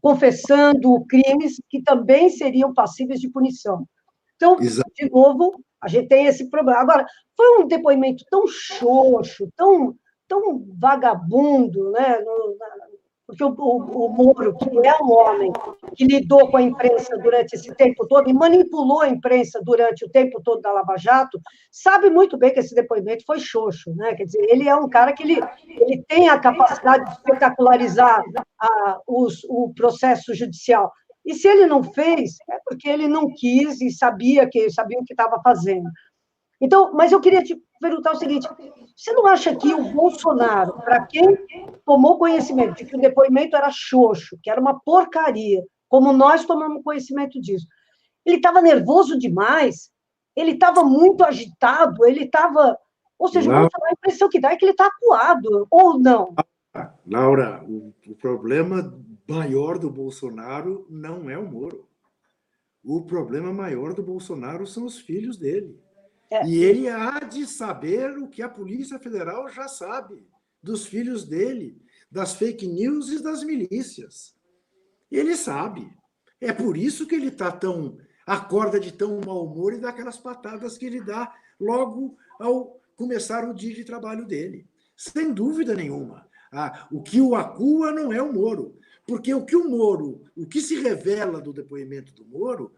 [0.00, 3.86] confessando crimes que também seriam passíveis de punição.
[4.36, 4.90] Então, Exato.
[4.94, 6.80] de novo, a gente tem esse problema.
[6.80, 7.06] Agora,
[7.36, 9.94] foi um depoimento tão xoxo, tão,
[10.28, 12.18] tão vagabundo, né?
[12.20, 12.56] No,
[13.32, 15.50] porque o, o, o, Moro, que é um homem
[15.96, 20.10] que lidou com a imprensa durante esse tempo todo e manipulou a imprensa durante o
[20.10, 21.40] tempo todo da Lava Jato,
[21.70, 24.14] sabe muito bem que esse depoimento foi xoxo, né?
[24.14, 28.22] Quer dizer, ele é um cara que ele, ele tem a capacidade de espetacularizar
[28.60, 30.92] a, os, o processo judicial.
[31.24, 35.04] E se ele não fez, é porque ele não quis e sabia que sabia o
[35.04, 35.88] que estava fazendo.
[36.60, 38.48] Então, mas eu queria te perguntar o seguinte:
[38.96, 41.36] você não acha que o Bolsonaro, para quem
[41.84, 46.82] tomou conhecimento de que o depoimento era xoxo, que era uma porcaria, como nós tomamos
[46.82, 47.66] conhecimento disso,
[48.24, 49.90] ele estava nervoso demais,
[50.34, 52.78] ele estava muito agitado, ele estava.
[53.18, 56.34] Ou seja, Laura, a impressão que dá é que ele está acuado, ou não?
[57.06, 61.88] Laura, o, o problema maior do Bolsonaro não é o Moro.
[62.82, 65.78] O problema maior do Bolsonaro são os filhos dele.
[66.32, 66.46] É.
[66.46, 70.26] E ele há de saber o que a Polícia Federal já sabe
[70.62, 71.76] dos filhos dele,
[72.10, 74.34] das fake news e das milícias.
[75.10, 75.92] Ele sabe.
[76.40, 77.98] É por isso que ele está tão.
[78.26, 83.46] acorda de tão mau humor e dá aquelas patadas que ele dá logo ao começar
[83.46, 84.66] o dia de trabalho dele.
[84.96, 86.26] Sem dúvida nenhuma.
[86.50, 88.78] Ah, o que o acua não é o Moro.
[89.06, 92.72] Porque o que o Moro, o que se revela do depoimento do Moro,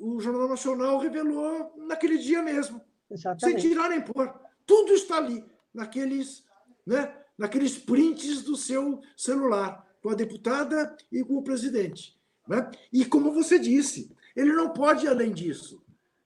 [0.00, 2.80] o Jornal Nacional revelou naquele dia mesmo.
[3.10, 3.60] Exatamente.
[3.60, 4.32] Sem tirar nem pôr.
[4.66, 6.44] Tudo está ali, naqueles,
[6.86, 12.18] né, naqueles prints do seu celular, com a deputada e com o presidente.
[12.48, 12.70] Né?
[12.92, 15.82] E como você disse, ele não pode ir além disso,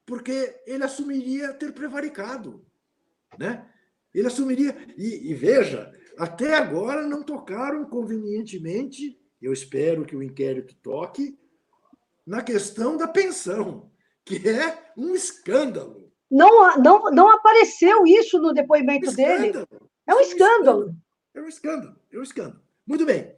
[0.07, 2.64] porque ele assumiria ter prevaricado.
[3.38, 3.67] Né?
[4.14, 4.77] Ele assumiria.
[4.97, 11.38] E, e veja, até agora não tocaram convenientemente, eu espero que o inquérito toque,
[12.26, 13.90] na questão da pensão,
[14.24, 16.12] que é um escândalo.
[16.30, 19.52] Não, não, não apareceu isso no depoimento dele.
[20.06, 20.96] É um escândalo.
[21.34, 22.62] É um escândalo, é um escândalo.
[22.87, 23.34] Muito bem.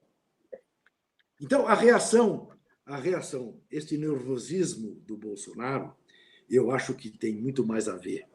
[1.41, 2.51] Então, a reação,
[2.85, 5.95] a reação, este nervosismo do Bolsonaro,
[6.49, 8.27] eu acho que tem muito mais a ver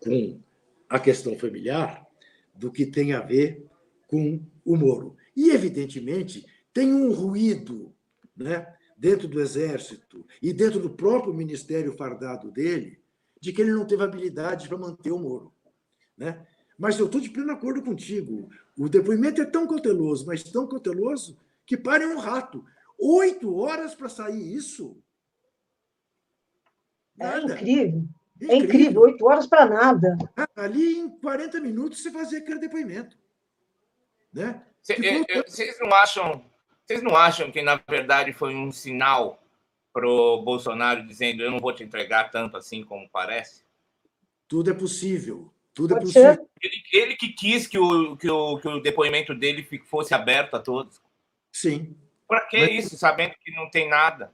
[0.00, 0.40] com
[0.88, 2.06] a questão familiar
[2.54, 3.66] do que tem a ver
[4.06, 5.16] com o Moro.
[5.34, 7.94] E, evidentemente, tem um ruído
[8.36, 13.02] né, dentro do Exército e dentro do próprio ministério fardado dele
[13.40, 15.52] de que ele não teve habilidade para manter o Moro.
[16.16, 16.46] Né?
[16.78, 18.48] Mas eu estou de pleno acordo contigo.
[18.78, 21.36] O depoimento é tão cauteloso, mas tão cauteloso,
[21.66, 22.64] que pare um rato.
[22.96, 24.96] Oito horas para sair isso?
[27.18, 27.54] É nada.
[27.54, 28.08] É incrível.
[28.40, 30.16] É incrível, oito horas para nada.
[30.36, 33.18] Ah, ali em 40 minutos você fazia aquele depoimento.
[34.32, 34.64] Né?
[34.80, 36.51] Vocês não acham
[36.86, 39.42] vocês não acham que, na verdade, foi um sinal
[39.92, 43.64] para o Bolsonaro dizendo eu não vou te entregar tanto assim como parece?
[44.48, 45.52] Tudo é possível.
[45.74, 46.50] Tudo é Pode é possível.
[46.62, 50.60] Ele, ele, que quis que o, que, o, que o depoimento dele fosse aberto a
[50.60, 51.00] todos.
[51.50, 51.96] Sim.
[52.26, 52.86] Para que Mas...
[52.86, 54.32] isso, sabendo que não tem nada?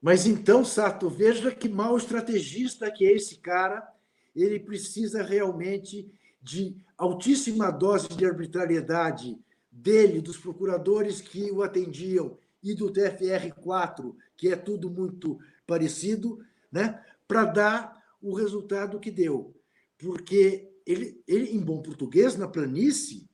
[0.00, 3.86] Mas então, Sato, veja que mau estrategista que é esse cara.
[4.34, 9.38] Ele precisa realmente de altíssima dose de arbitrariedade
[9.72, 17.02] dele, dos procuradores que o atendiam e do TFR4, que é tudo muito parecido, né,
[17.26, 19.56] para dar o resultado que deu.
[19.98, 23.28] Porque ele, ele, em bom português, na planície,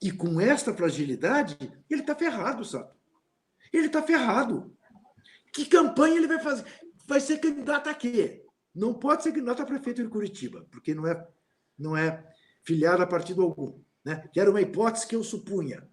[0.00, 1.56] e com esta fragilidade,
[1.88, 2.90] ele está ferrado, sabe?
[3.72, 4.76] Ele está ferrado.
[5.52, 6.64] Que campanha ele vai fazer?
[7.06, 8.44] Vai ser candidato a quê?
[8.74, 11.28] Não pode ser candidato a prefeito de Curitiba, porque não é,
[11.78, 12.24] não é
[12.64, 14.28] filiado a partido algum né?
[14.32, 15.88] que era uma hipótese que eu supunha,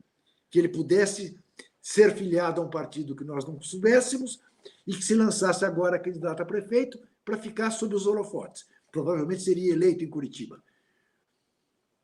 [0.49, 1.39] que ele pudesse
[1.81, 4.41] ser filiado a um partido que nós não soubéssemos
[4.85, 8.67] e que se lançasse agora candidato a prefeito para ficar sob os holofotes.
[8.91, 10.61] Provavelmente seria eleito em Curitiba.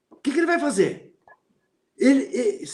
[0.10, 1.14] O que, que ele vai fazer?
[1.98, 2.66] Ele, ele,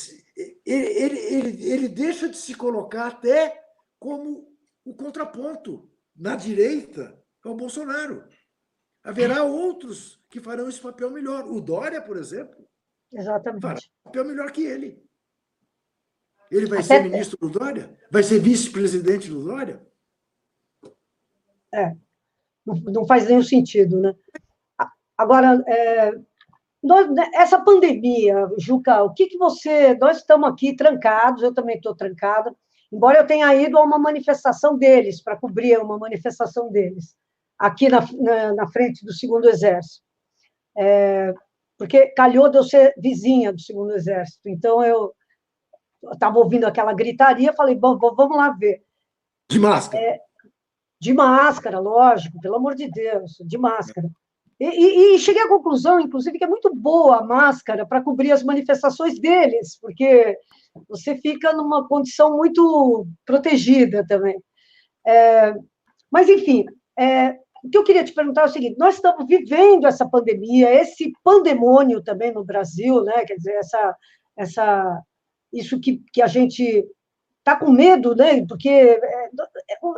[0.66, 3.64] ele, ele, ele deixa de se colocar até
[4.00, 4.52] como
[4.84, 8.24] o contraponto na direita ao Bolsonaro.
[9.04, 11.46] Haverá outros que farão esse papel melhor.
[11.46, 12.68] O Dória, por exemplo,
[13.14, 13.62] Exatamente.
[13.62, 15.04] Fará papel melhor que ele.
[16.50, 17.98] Ele vai Até ser ministro do Dória?
[18.12, 19.86] Vai ser vice-presidente do Dória?
[21.74, 21.96] É,
[22.66, 24.14] não, não, faz nenhum sentido, né?
[25.18, 26.12] Agora, é,
[26.84, 29.96] nós, né, essa pandemia, Juca, o que, que você.
[29.96, 32.54] Nós estamos aqui trancados, eu também estou trancada,
[32.92, 37.16] embora eu tenha ido a uma manifestação deles, para cobrir uma manifestação deles,
[37.58, 40.04] aqui na, na, na frente do segundo exército.
[40.78, 41.34] É,
[41.82, 44.48] porque calhou de eu ser vizinha do segundo exército.
[44.48, 45.12] Então eu
[46.14, 48.84] estava ouvindo aquela gritaria, falei, bom, vamos lá ver.
[49.50, 50.04] De máscara.
[50.04, 50.20] É,
[51.00, 54.08] de máscara, lógico, pelo amor de Deus, de máscara.
[54.60, 58.32] E, e, e, cheguei à conclusão, inclusive, que é muito boa a máscara para cobrir
[58.32, 60.38] as manifestações deles, porque
[60.88, 64.40] você fica numa condição muito protegida também.
[65.04, 65.56] É,
[66.12, 66.64] mas, enfim,
[66.96, 70.74] é, o que eu queria te perguntar é o seguinte: nós estamos vivendo essa pandemia,
[70.74, 73.26] esse pandemônio também no Brasil, né?
[73.26, 73.96] Quer dizer, essa,
[74.38, 75.02] essa,
[75.54, 76.86] isso que, que a gente
[77.40, 78.46] está com medo, né?
[78.48, 79.30] Porque, é,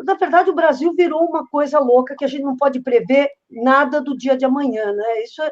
[0.04, 4.02] na verdade, o Brasil virou uma coisa louca que a gente não pode prever nada
[4.02, 5.24] do dia de amanhã, né?
[5.24, 5.52] Isso é,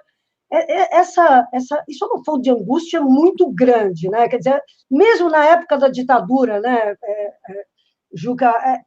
[0.52, 4.28] é, é essa, essa, isso é uma fonte de angústia muito grande, né?
[4.28, 6.95] Quer dizer, mesmo na época da ditadura, né?
[7.04, 7.65] É, é,
[8.13, 8.82] Juca, é,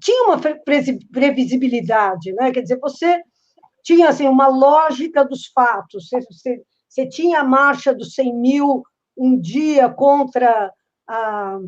[0.00, 0.38] tinha uma
[1.12, 2.50] previsibilidade, né?
[2.52, 3.22] Quer dizer, você
[3.82, 8.82] tinha assim, uma lógica dos fatos, você, você, você tinha a marcha dos 100 mil
[9.16, 10.72] um dia contra
[11.08, 11.58] a,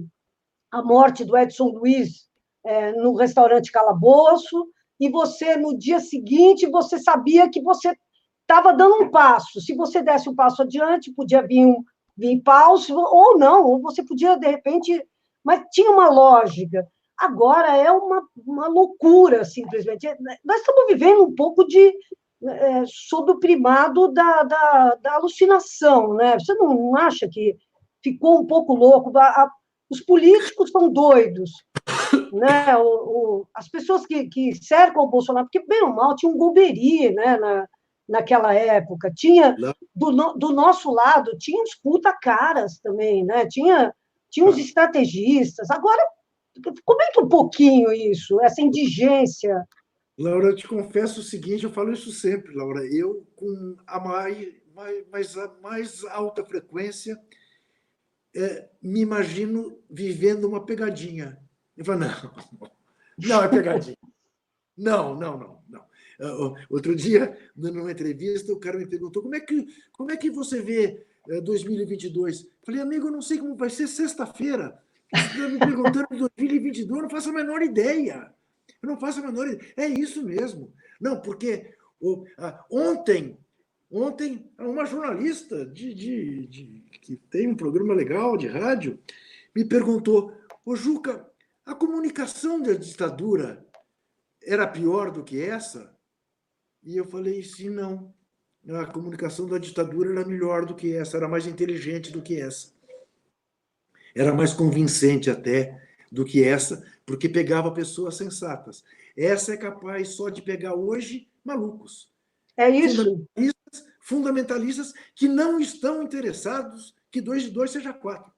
[0.70, 2.28] a morte do Edson Luiz
[2.64, 4.68] é, no restaurante Calabouço,
[5.00, 7.96] e você, no dia seguinte, você sabia que você
[8.40, 9.60] estava dando um passo.
[9.60, 11.84] Se você desse um passo adiante, podia vir, um,
[12.16, 15.06] vir paus, ou não, ou você podia, de repente...
[15.44, 16.86] Mas tinha uma lógica.
[17.18, 20.06] Agora é uma, uma loucura, simplesmente.
[20.44, 21.92] Nós estamos vivendo um pouco de
[22.46, 26.38] é, sob o primado da, da, da, alucinação, né?
[26.38, 27.56] Você não acha que
[28.02, 29.16] ficou um pouco louco?
[29.18, 29.50] A, a,
[29.90, 31.50] os políticos estão doidos,
[32.32, 32.76] né?
[32.76, 36.38] O, o, as pessoas que, que cercam o Bolsonaro, porque bem ou mal tinha um
[36.38, 37.36] goberi, né?
[37.36, 37.66] Na,
[38.08, 39.54] naquela época, tinha
[39.94, 43.44] do, do nosso lado tinha os puta caras também, né?
[43.46, 43.92] Tinha
[44.30, 45.70] tinha os estrategistas.
[45.70, 46.02] Agora
[46.84, 49.66] Comenta um pouquinho isso, essa indigência.
[50.18, 52.84] Laura, eu te confesso o seguinte, eu falo isso sempre, Laura.
[52.86, 54.54] Eu, com a mais,
[55.10, 57.16] mais, mais alta frequência,
[58.34, 61.38] é, me imagino vivendo uma pegadinha.
[61.76, 62.08] Eu falo, não,
[63.18, 63.96] não é pegadinha.
[64.76, 65.88] Não, não, não, não.
[66.20, 70.16] Uh, outro dia, dando uma entrevista, o cara me perguntou como é que, como é
[70.16, 72.48] que você vê uh, 2022?
[72.64, 74.82] Falei, amigo, eu não sei como vai ser sexta-feira.
[75.14, 78.32] Você está me perguntando 2022, eu não faço a menor ideia.
[78.82, 79.72] Eu não faço a menor ideia.
[79.76, 80.72] É isso mesmo.
[81.00, 82.24] Não, porque uh,
[82.70, 83.38] ontem,
[83.90, 88.98] ontem, uma jornalista de, de, de, que tem um programa legal de rádio
[89.54, 90.32] me perguntou,
[90.64, 91.28] ô Juca,
[91.64, 93.66] a comunicação da ditadura
[94.42, 95.94] era pior do que essa?
[96.82, 98.14] E eu falei, sim, não.
[98.68, 102.77] A comunicação da ditadura era melhor do que essa, era mais inteligente do que essa.
[104.18, 108.82] Era mais convincente até do que essa, porque pegava pessoas sensatas.
[109.16, 112.12] Essa é capaz só de pegar hoje malucos.
[112.56, 112.96] É isso.
[112.96, 118.32] Fundamentalistas, fundamentalistas que não estão interessados que dois de dois seja quatro.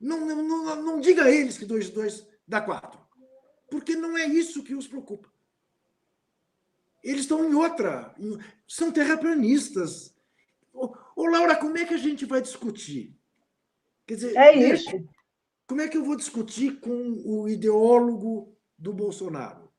[0.00, 3.00] Não, não, não, não diga a eles que dois de dois dá quatro.
[3.70, 5.28] Porque não é isso que os preocupa.
[7.04, 8.12] Eles estão em outra.
[8.66, 10.12] São terraplanistas.
[10.72, 13.16] Ô, ô, Laura, como é que a gente vai discutir?
[14.06, 14.90] Quer dizer, é isso.
[15.66, 19.72] Como é que eu vou discutir com o ideólogo do Bolsonaro,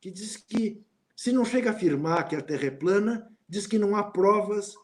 [0.00, 0.82] que diz que,
[1.14, 4.74] se não chega a afirmar que a Terra é plana, diz que não há provas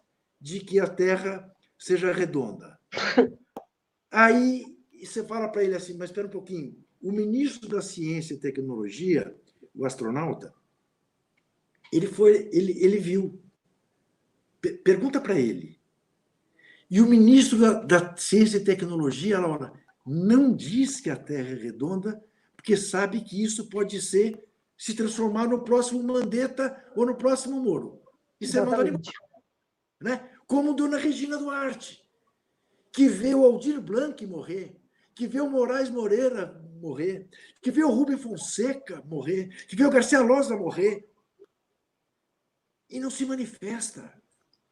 [0.41, 2.79] de que a Terra seja redonda.
[4.11, 4.65] Aí
[5.03, 6.77] você fala para ele assim, mas espera um pouquinho.
[7.01, 9.35] O ministro da Ciência e Tecnologia,
[9.75, 10.53] o astronauta,
[11.93, 13.41] ele foi, ele, ele viu.
[14.83, 15.74] Pergunta para ele.
[16.95, 19.73] E o ministro da, da Ciência e Tecnologia, Laura,
[20.07, 22.25] não diz que a Terra é redonda,
[22.55, 24.41] porque sabe que isso pode ser
[24.79, 28.01] se transformar no próximo Mandetta ou no próximo Moro.
[28.41, 28.89] Isso Exatamente.
[28.89, 29.11] é muito
[30.01, 30.31] né?
[30.47, 32.01] Como Dona Regina Duarte,
[32.93, 34.81] que vê o Aldir Blanc morrer,
[35.17, 37.29] que vê o Moraes Moreira morrer,
[37.61, 41.05] que vê o Rubem Fonseca morrer, que vê o Garcia Loza morrer,
[42.89, 44.23] e não se manifesta.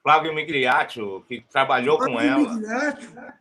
[0.03, 2.55] Flávio Migliaccio, que trabalhou Flávio com ela.
[2.55, 3.33] Migliaccio,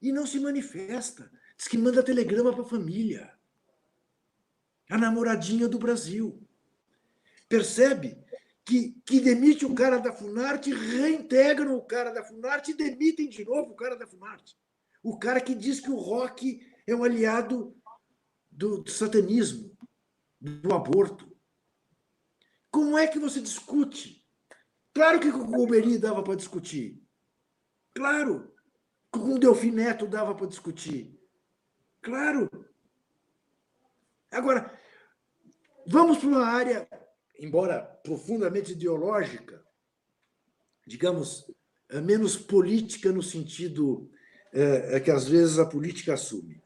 [0.00, 1.30] e não se manifesta.
[1.56, 3.32] Diz que manda telegrama para a família.
[4.88, 6.40] A namoradinha do Brasil.
[7.48, 8.16] Percebe
[8.64, 13.44] que, que demite o cara da Funarte, reintegram o cara da Funarte e demitem de
[13.44, 14.56] novo o cara da Funarte.
[15.02, 17.76] O cara que diz que o rock é um aliado
[18.50, 19.76] do, do satanismo,
[20.40, 21.36] do aborto.
[22.70, 24.17] Como é que você discute?
[24.98, 27.00] Claro que com o Golbery dava para discutir.
[27.94, 28.52] Claro.
[29.12, 31.16] Com o Delfim Neto dava para discutir.
[32.02, 32.50] Claro.
[34.28, 34.76] Agora,
[35.86, 36.88] vamos para uma área,
[37.38, 39.64] embora profundamente ideológica,
[40.84, 41.48] digamos,
[41.88, 44.10] é menos política no sentido
[44.52, 46.60] é, que às vezes a política assume.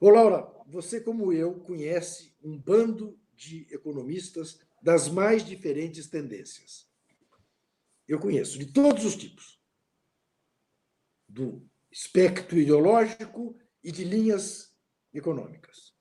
[0.00, 6.89] Ô, Laura, você, como eu, conhece um bando de economistas das mais diferentes tendências.
[8.10, 9.62] Eu conheço de todos os tipos,
[11.28, 14.74] do espectro ideológico e de linhas
[15.14, 15.94] econômicas.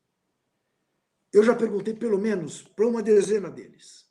[1.31, 4.09] Eu já perguntei pelo menos para uma dezena deles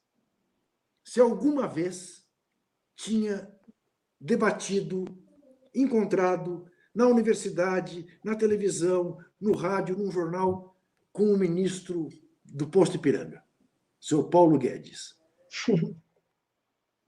[1.02, 2.24] se alguma vez
[2.94, 3.52] tinha
[4.20, 5.04] debatido,
[5.74, 10.80] encontrado na universidade, na televisão, no rádio, num jornal,
[11.10, 12.08] com o ministro
[12.44, 13.42] do Posto Ipiranga
[14.00, 15.16] seu Paulo Guedes.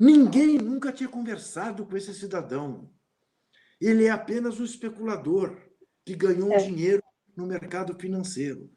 [0.00, 2.90] Ninguém nunca tinha conversado com esse cidadão.
[3.78, 5.54] Ele é apenas um especulador
[6.06, 6.56] que ganhou é.
[6.56, 7.02] dinheiro
[7.36, 8.70] no mercado financeiro.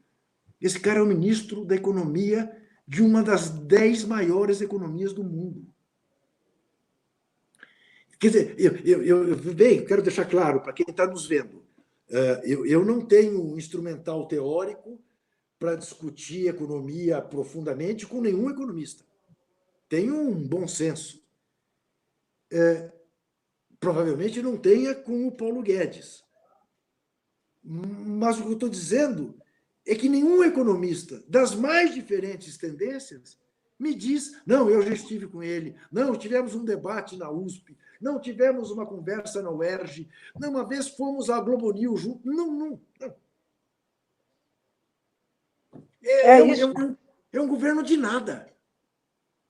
[0.60, 2.54] Esse cara é o ministro da Economia
[2.86, 5.66] de uma das dez maiores economias do mundo.
[8.20, 11.56] Quer dizer, eu, eu, eu bem, quero deixar claro para quem está nos vendo,
[12.10, 15.02] uh, eu, eu não tenho um instrumental teórico
[15.58, 19.04] para discutir economia profundamente com nenhum economista.
[19.94, 21.24] Tenho um bom senso.
[22.52, 22.90] É,
[23.78, 26.24] provavelmente não tenha com o Paulo Guedes.
[27.62, 29.40] Mas o que eu estou dizendo
[29.86, 33.38] é que nenhum economista das mais diferentes tendências
[33.78, 38.18] me diz: não, eu já estive com ele, não, tivemos um debate na USP, não
[38.18, 42.26] tivemos uma conversa na UERJ, não, uma vez fomos à Globo News junto.
[42.26, 43.16] Não, não, não.
[46.02, 46.96] É, é, é, um,
[47.32, 48.52] é um governo de nada,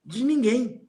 [0.05, 0.87] de ninguém.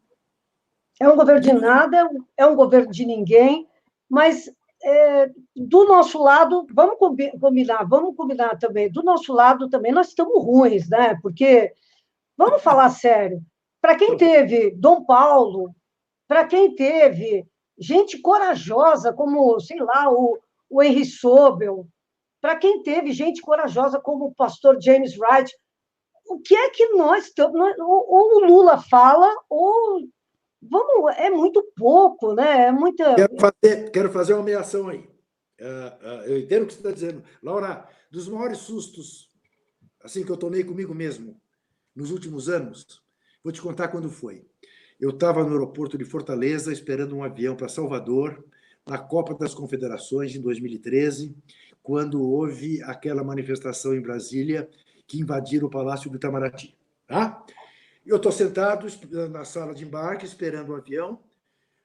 [1.00, 3.68] É um governo de nada, é um governo de ninguém,
[4.08, 4.50] mas
[4.82, 10.42] é, do nosso lado, vamos combinar, vamos combinar também, do nosso lado também nós estamos
[10.42, 11.18] ruins, né?
[11.20, 11.72] Porque,
[12.36, 13.42] vamos falar sério,
[13.80, 15.74] para quem teve Dom Paulo,
[16.28, 17.46] para quem teve
[17.78, 20.38] gente corajosa como, sei lá, o,
[20.68, 21.86] o Henry Sobel,
[22.40, 25.52] para quem teve gente corajosa como o pastor James Wright,
[26.28, 27.54] o que é que nós estamos.
[27.78, 30.08] Ou o Lula fala, ou.
[30.62, 32.66] Vamos, é muito pouco, né?
[32.66, 33.14] É muita.
[33.14, 35.08] Quero fazer, quero fazer uma ameação aí.
[35.60, 37.22] Uh, uh, eu entendo o que você está dizendo.
[37.42, 39.30] Laura, dos maiores sustos
[40.06, 41.38] assim que eu tomei comigo mesmo
[41.94, 43.02] nos últimos anos,
[43.42, 44.46] vou te contar quando foi.
[45.00, 48.44] Eu estava no aeroporto de Fortaleza esperando um avião para Salvador,
[48.86, 51.36] na Copa das Confederações, em 2013,
[51.82, 54.68] quando houve aquela manifestação em Brasília
[55.06, 56.76] que invadiram o Palácio do Itamaraty.
[57.06, 57.44] Tá?
[58.04, 58.86] Eu estou sentado
[59.30, 61.20] na sala de embarque, esperando o avião,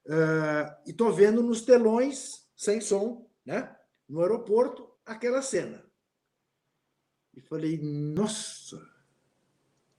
[0.06, 3.76] uh, e estou vendo nos telões, sem som, né?
[4.08, 5.84] no aeroporto, aquela cena.
[7.36, 8.82] E falei, nossa,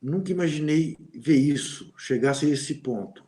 [0.03, 3.25] Nunca imaginei ver isso, chegasse a esse ponto.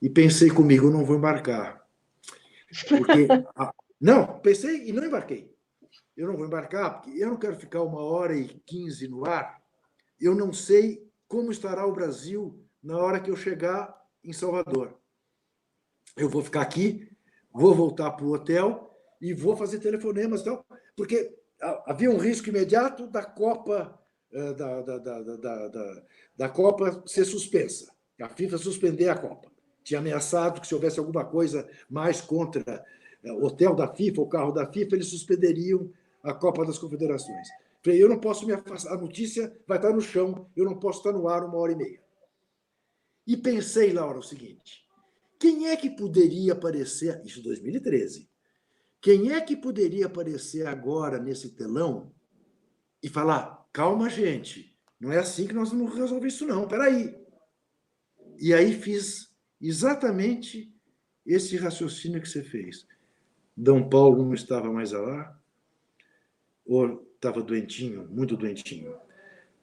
[0.00, 1.84] E pensei comigo, não vou embarcar.
[2.88, 3.26] Porque.
[4.00, 5.52] não, pensei e não embarquei.
[6.16, 9.62] Eu não vou embarcar, porque eu não quero ficar uma hora e quinze no ar.
[10.18, 13.94] Eu não sei como estará o Brasil na hora que eu chegar
[14.24, 14.98] em Salvador.
[16.16, 17.10] Eu vou ficar aqui,
[17.52, 18.90] vou voltar para o hotel
[19.20, 20.64] e vou fazer telefonemas, então,
[20.96, 21.36] porque
[21.86, 23.98] havia um risco imediato da Copa
[24.32, 26.02] eh, da, da, da, da,
[26.36, 29.50] da Copa ser suspensa, a FIFA suspender a Copa.
[29.82, 32.84] Tinha ameaçado que se houvesse alguma coisa mais contra
[33.22, 35.90] eh, o hotel da FIFA, o carro da FIFA, eles suspenderiam
[36.26, 37.48] a Copa das Confederações.
[37.82, 40.98] Falei, eu não posso me afastar, a notícia vai estar no chão, eu não posso
[40.98, 42.00] estar no ar uma hora e meia.
[43.26, 44.84] E pensei, Laura, o seguinte:
[45.38, 48.28] quem é que poderia aparecer, isso em 2013,
[49.00, 52.12] quem é que poderia aparecer agora nesse telão
[53.00, 57.16] e falar: calma, gente, não é assim que nós vamos resolver isso, não, peraí.
[58.38, 60.74] E aí fiz exatamente
[61.24, 62.86] esse raciocínio que você fez.
[63.56, 63.70] D.
[63.88, 65.40] Paulo não estava mais lá,
[66.66, 68.94] ou estava doentinho, muito doentinho.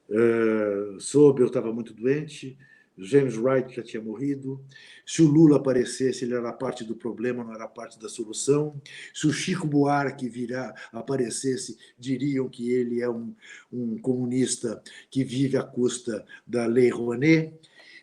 [0.10, 2.58] Uh, soube, eu estava muito doente,
[2.98, 4.64] James Wright já tinha morrido.
[5.06, 8.80] Se o Lula aparecesse, ele era parte do problema, não era parte da solução.
[9.14, 13.36] Se o Chico Buarque virar, aparecesse, diriam que ele é um,
[13.72, 17.54] um comunista que vive à custa da Lei Rouanet.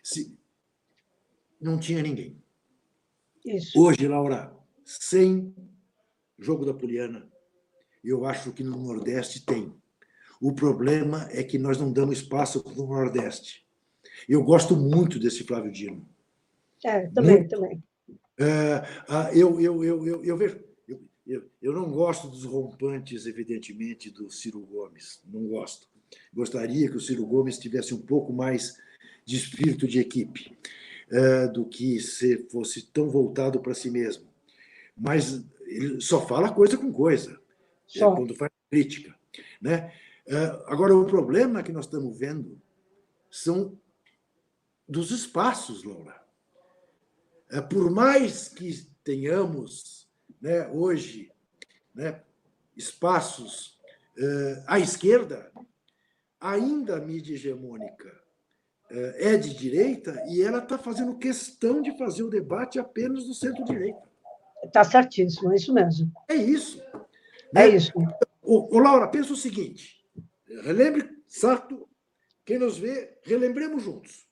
[0.03, 0.37] Se...
[1.61, 2.37] Não tinha ninguém.
[3.45, 3.81] Isso.
[3.81, 4.53] Hoje, Laura,
[4.85, 5.55] sem
[6.39, 7.31] jogo da Poliana,
[8.03, 9.73] eu acho que no Nordeste tem.
[10.41, 13.67] O problema é que nós não damos espaço para o Nordeste.
[14.29, 16.07] Eu gosto muito desse Flávio Dino.
[16.85, 17.51] É, também, muito.
[17.51, 17.83] também.
[18.39, 18.83] É,
[19.35, 20.61] eu, eu, eu, eu, eu vejo.
[20.89, 25.21] Eu, eu, eu não gosto dos rompantes, evidentemente, do Ciro Gomes.
[25.27, 25.89] Não gosto.
[26.33, 28.77] Gostaria que o Ciro Gomes tivesse um pouco mais
[29.25, 30.57] de espírito de equipe
[31.11, 34.25] é, do que se fosse tão voltado para si mesmo.
[34.97, 37.40] Mas ele só fala coisa com coisa,
[37.97, 39.15] é, quando faz crítica.
[39.61, 39.93] Né?
[40.27, 42.61] É, agora, o problema que nós estamos vendo
[43.31, 43.79] são
[44.89, 46.21] dos espaços, Laura.
[47.51, 50.09] É, por mais que tenhamos
[50.41, 51.33] né, hoje
[51.95, 52.23] né,
[52.77, 53.79] espaços
[54.19, 55.51] uh, à esquerda,
[56.41, 58.09] ainda a mídia hegemônica
[58.91, 63.35] uh, é de direita e ela está fazendo questão de fazer o debate apenas do
[63.35, 64.09] centro-direita.
[64.63, 66.13] Está certíssimo, é isso mesmo.
[66.29, 66.83] É isso.
[67.55, 67.77] É né?
[67.77, 67.93] isso.
[68.43, 70.05] O, o, Laura, pensa o seguinte:
[70.63, 71.89] relembre, Sarto,
[72.45, 74.27] quem nos vê, relembremos juntos.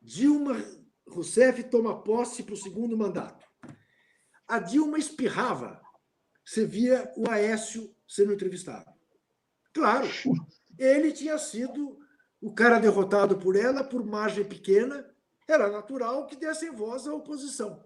[0.00, 0.56] Dilma
[1.06, 3.46] Rousseff toma posse para o segundo mandato.
[4.46, 5.80] A Dilma espirrava.
[6.44, 8.90] Você via o Aécio sendo entrevistado.
[9.72, 10.08] Claro,
[10.78, 11.98] ele tinha sido
[12.40, 15.08] o cara derrotado por ela por margem pequena.
[15.46, 17.84] Era natural que dessem voz à oposição.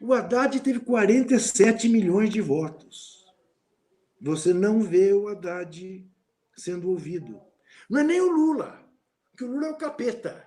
[0.00, 3.26] O Haddad teve 47 milhões de votos.
[4.20, 6.08] Você não vê o Haddad
[6.56, 7.40] sendo ouvido.
[7.88, 8.84] Não é nem o Lula,
[9.36, 10.46] que o Lula é o capeta.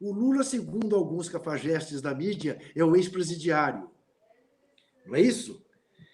[0.00, 3.90] O Lula, segundo alguns cafajestes da mídia, é o ex-presidiário.
[5.06, 5.62] Não é isso?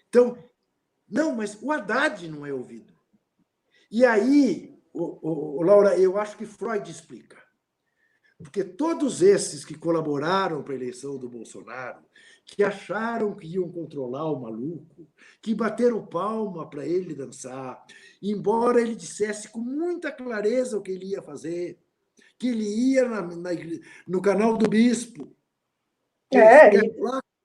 [0.09, 0.37] Então,
[1.09, 2.93] não, mas o Haddad não é ouvido.
[3.89, 7.41] E aí, o, o, Laura, eu acho que Freud explica.
[8.37, 12.03] Porque todos esses que colaboraram para a eleição do Bolsonaro,
[12.47, 15.05] que acharam que iam controlar o maluco,
[15.41, 17.85] que bateram palma para ele dançar,
[18.21, 21.77] embora ele dissesse com muita clareza o que ele ia fazer,
[22.39, 23.49] que ele ia na, na,
[24.07, 25.35] no canal do bispo.
[26.33, 26.95] É, e...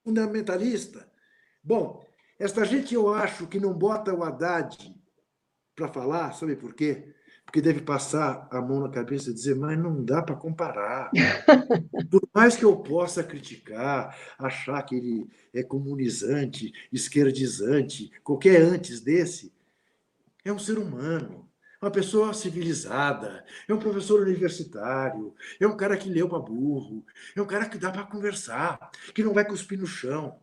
[0.04, 1.08] fundamentalista.
[1.62, 2.04] Bom,
[2.38, 4.76] esta gente eu acho que não bota o Haddad
[5.74, 7.12] para falar, sabe por quê?
[7.52, 11.10] Porque deve passar a mão na cabeça e dizer, mas não dá para comparar.
[12.10, 19.52] Por mais que eu possa criticar, achar que ele é comunizante, esquerdizante, qualquer antes desse,
[20.42, 21.46] é um ser humano,
[21.82, 27.04] uma pessoa civilizada, é um professor universitário, é um cara que leu para burro,
[27.36, 30.40] é um cara que dá para conversar, que não vai cuspir no chão,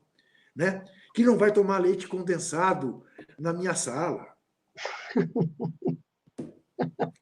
[0.55, 0.83] né?
[1.15, 3.03] que não vai tomar leite condensado
[3.39, 4.27] na minha sala.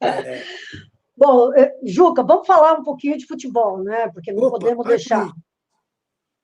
[0.02, 0.44] É.
[1.18, 4.08] Bom, é, Juca, vamos falar um pouquinho de futebol, né?
[4.10, 5.32] Porque não Opa, podemos deixar.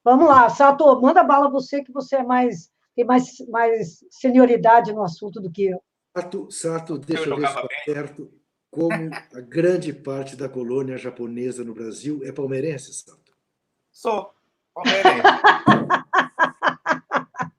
[0.03, 5.03] Vamos lá, Sato, manda bala você, que você é mais, tem mais, mais senioridade no
[5.03, 5.81] assunto do que eu.
[6.17, 8.33] Sato, Sato deixa eu ver se está certo.
[8.71, 13.31] Como a grande parte da colônia japonesa no Brasil é palmeirense, Sato?
[13.91, 14.33] Sou
[14.73, 15.21] palmeirense.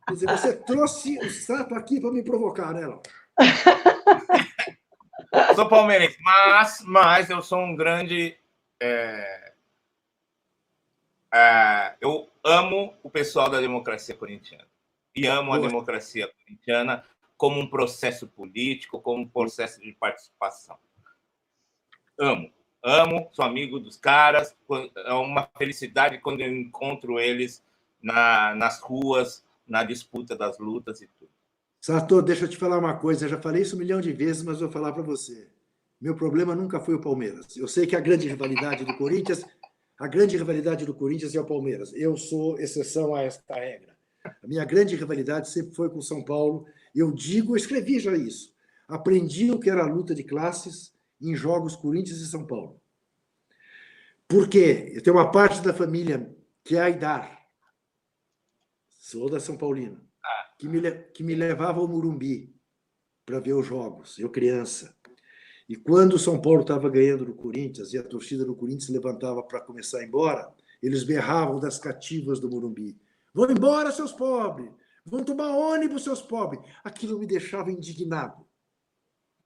[0.08, 3.02] Quer dizer, você trouxe o Sato aqui para me provocar, né, Laura?
[5.54, 8.36] sou palmeirense, mas, mas eu sou um grande.
[8.80, 9.54] É,
[11.32, 14.66] é, eu amo o pessoal da democracia corintiana.
[15.16, 17.04] E amo a democracia corintiana
[17.36, 20.78] como um processo político, como um processo de participação.
[22.18, 22.52] Amo.
[22.82, 24.56] Amo, sou amigo dos caras.
[24.96, 27.64] É uma felicidade quando eu encontro eles
[28.02, 31.33] na, nas ruas, na disputa das lutas e tudo.
[31.84, 33.26] Sartor, deixa eu te falar uma coisa.
[33.26, 35.50] Eu já falei isso um milhão de vezes, mas vou falar para você.
[36.00, 37.58] Meu problema nunca foi o Palmeiras.
[37.58, 39.44] Eu sei que a grande rivalidade do Corinthians,
[40.00, 41.92] a grande rivalidade do Corinthians é o Palmeiras.
[41.92, 43.94] Eu sou exceção a esta regra.
[44.24, 46.64] A minha grande rivalidade sempre foi com o São Paulo.
[46.94, 48.54] Eu digo, eu escrevi já isso.
[48.88, 52.80] Aprendi o que era a luta de classes em jogos Corinthians e São Paulo.
[54.26, 54.90] Por quê?
[54.94, 57.46] Eu tenho uma parte da família que é Aidar,
[58.88, 60.02] sou da São Paulina
[60.58, 60.80] que me,
[61.12, 62.54] que me levava ao Murumbi
[63.24, 64.96] para ver os jogos, eu criança.
[65.68, 68.92] E quando o São Paulo estava ganhando no Corinthians e a torcida do Corinthians se
[68.92, 70.52] levantava para começar a ir embora,
[70.82, 72.98] eles berravam das cativas do Murumbi:
[73.32, 74.70] Vão embora, seus pobres!
[75.06, 76.60] Vão tomar ônibus, seus pobres!
[76.82, 78.46] Aquilo me deixava indignado.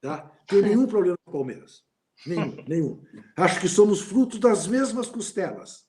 [0.00, 0.30] Tá?
[0.46, 1.84] Tem nenhum problema com o Palmeiras.
[2.26, 3.04] Nenhum, nenhum.
[3.36, 5.86] Acho que somos frutos das mesmas costelas.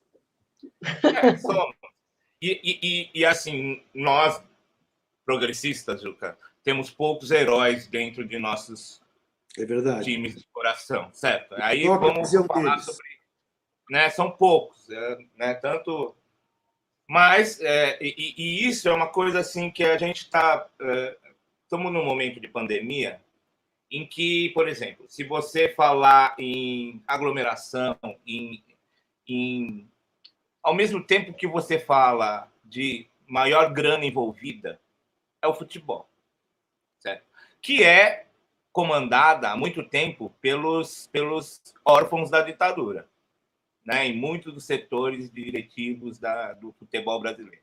[0.84, 1.76] É, somos.
[2.41, 4.41] E, e, e, assim, nós
[5.30, 8.99] progressistas, Juca, temos poucos heróis dentro de nossos
[9.55, 10.03] é verdade.
[10.03, 11.53] times de coração, certo?
[11.59, 12.86] Aí vamos falar deles.
[12.86, 13.07] sobre.
[13.91, 16.15] Né, são poucos, é, né, tanto.
[17.07, 20.67] Mas, é, e, e, isso é uma coisa assim que a gente está.
[20.82, 21.17] É,
[21.61, 23.21] estamos num momento de pandemia
[23.91, 28.63] em que, por exemplo, se você falar em aglomeração, em,
[29.27, 29.88] em
[30.63, 34.80] ao mesmo tempo que você fala de maior grana envolvida,
[35.41, 36.09] é o futebol,
[36.99, 37.25] certo?
[37.61, 38.27] Que é
[38.71, 43.09] comandada há muito tempo pelos, pelos órfãos da ditadura,
[43.83, 44.07] né?
[44.07, 47.61] em muitos dos setores diretivos da, do futebol brasileiro.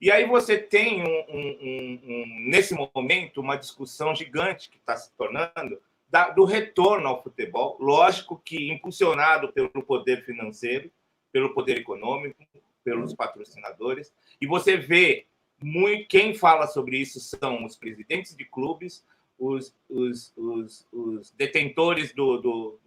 [0.00, 5.12] E aí você tem, um, um, um, nesse momento, uma discussão gigante que está se
[5.12, 10.90] tornando da, do retorno ao futebol, lógico que impulsionado pelo poder financeiro,
[11.30, 12.42] pelo poder econômico,
[12.82, 15.26] pelos patrocinadores, e você vê
[15.62, 19.04] muito, quem fala sobre isso são os presidentes de clubes,
[19.38, 22.80] os, os, os, os detentores do, do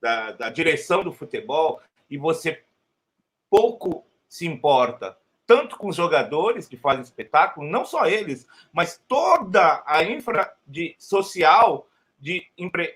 [0.00, 1.80] da, da direção do futebol,
[2.10, 2.62] e você
[3.48, 9.82] pouco se importa tanto com os jogadores que fazem espetáculo, não só eles, mas toda
[9.86, 11.88] a infra de, social
[12.18, 12.46] de,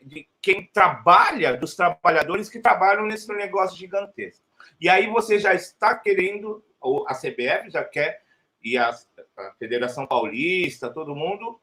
[0.03, 4.43] de quem trabalha, dos trabalhadores que trabalham nesse negócio gigantesco.
[4.81, 8.23] E aí você já está querendo, ou a CBF já quer
[8.63, 11.61] e a, a Federação Paulista, todo mundo,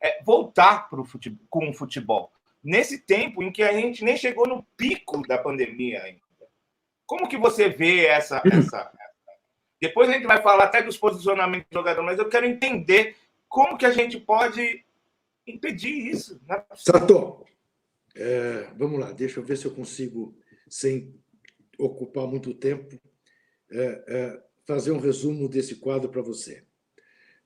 [0.00, 2.32] é, voltar pro futebol, com o futebol.
[2.62, 6.20] Nesse tempo em que a gente nem chegou no pico da pandemia ainda.
[7.06, 8.92] Como que você vê essa, essa,
[9.80, 13.16] Depois a gente vai falar até dos posicionamentos do jogador, mas eu quero entender
[13.48, 14.84] como que a gente pode
[15.46, 16.40] impedir isso.
[16.46, 16.62] Né?
[16.74, 17.46] Sato,
[18.14, 20.36] é, vamos lá, deixa eu ver se eu consigo,
[20.68, 21.14] sem
[21.78, 23.00] ocupar muito tempo,
[23.70, 26.62] é, é, fazer um resumo desse quadro para você.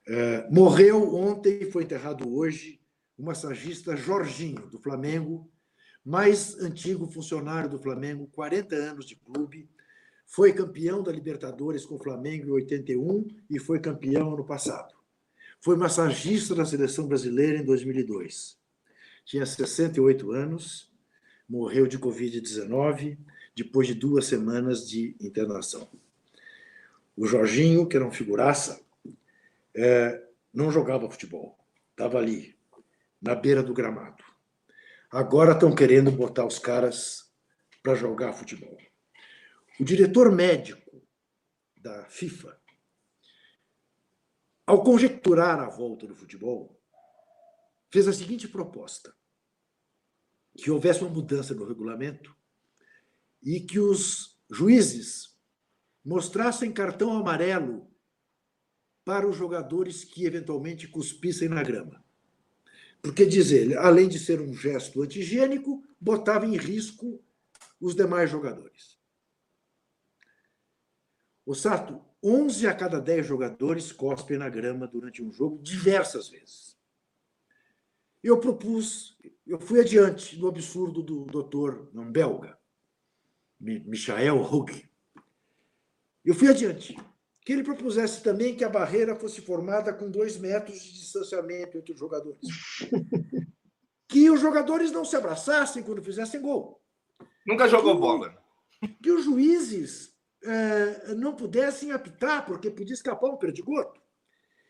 [0.05, 2.81] É, morreu ontem e foi enterrado hoje
[3.17, 5.49] o massagista Jorginho, do Flamengo,
[6.03, 9.69] mais antigo funcionário do Flamengo, 40 anos de clube,
[10.25, 14.93] foi campeão da Libertadores com o Flamengo em 81 e foi campeão ano passado.
[15.61, 18.57] Foi massagista da seleção brasileira em 2002.
[19.23, 20.91] Tinha 68 anos,
[21.47, 23.17] morreu de Covid-19
[23.55, 25.87] depois de duas semanas de internação.
[27.15, 28.83] O Jorginho, que era um figuraça,
[29.75, 31.57] é, não jogava futebol.
[31.91, 32.57] Estava ali,
[33.21, 34.23] na beira do gramado.
[35.11, 37.31] Agora estão querendo botar os caras
[37.81, 38.77] para jogar futebol.
[39.79, 41.01] O diretor médico
[41.77, 42.59] da FIFA,
[44.65, 46.79] ao conjecturar a volta do futebol,
[47.91, 49.13] fez a seguinte proposta:
[50.57, 52.35] que houvesse uma mudança no regulamento
[53.41, 55.32] e que os juízes
[56.03, 57.87] mostrassem cartão amarelo
[59.05, 62.03] para os jogadores que eventualmente cuspissem na grama.
[63.01, 67.21] Porque, diz ele, além de ser um gesto antigênico, botava em risco
[67.79, 68.97] os demais jogadores.
[71.45, 76.77] O Sato, 11 a cada 10 jogadores cospem na grama durante um jogo diversas vezes.
[78.23, 82.57] Eu propus, eu fui adiante no absurdo do doutor, não belga,
[83.59, 84.89] Michael Hug.
[86.23, 86.97] Eu fui adiante.
[87.45, 91.91] Que ele propusesse também que a barreira fosse formada com dois metros de distanciamento entre
[91.91, 92.39] os jogadores.
[94.07, 96.81] que os jogadores não se abraçassem quando fizessem gol.
[97.45, 98.43] Nunca jogou que, bola.
[99.01, 100.13] Que os juízes
[100.43, 104.01] é, não pudessem apitar, porque podia escapar um perdigoto.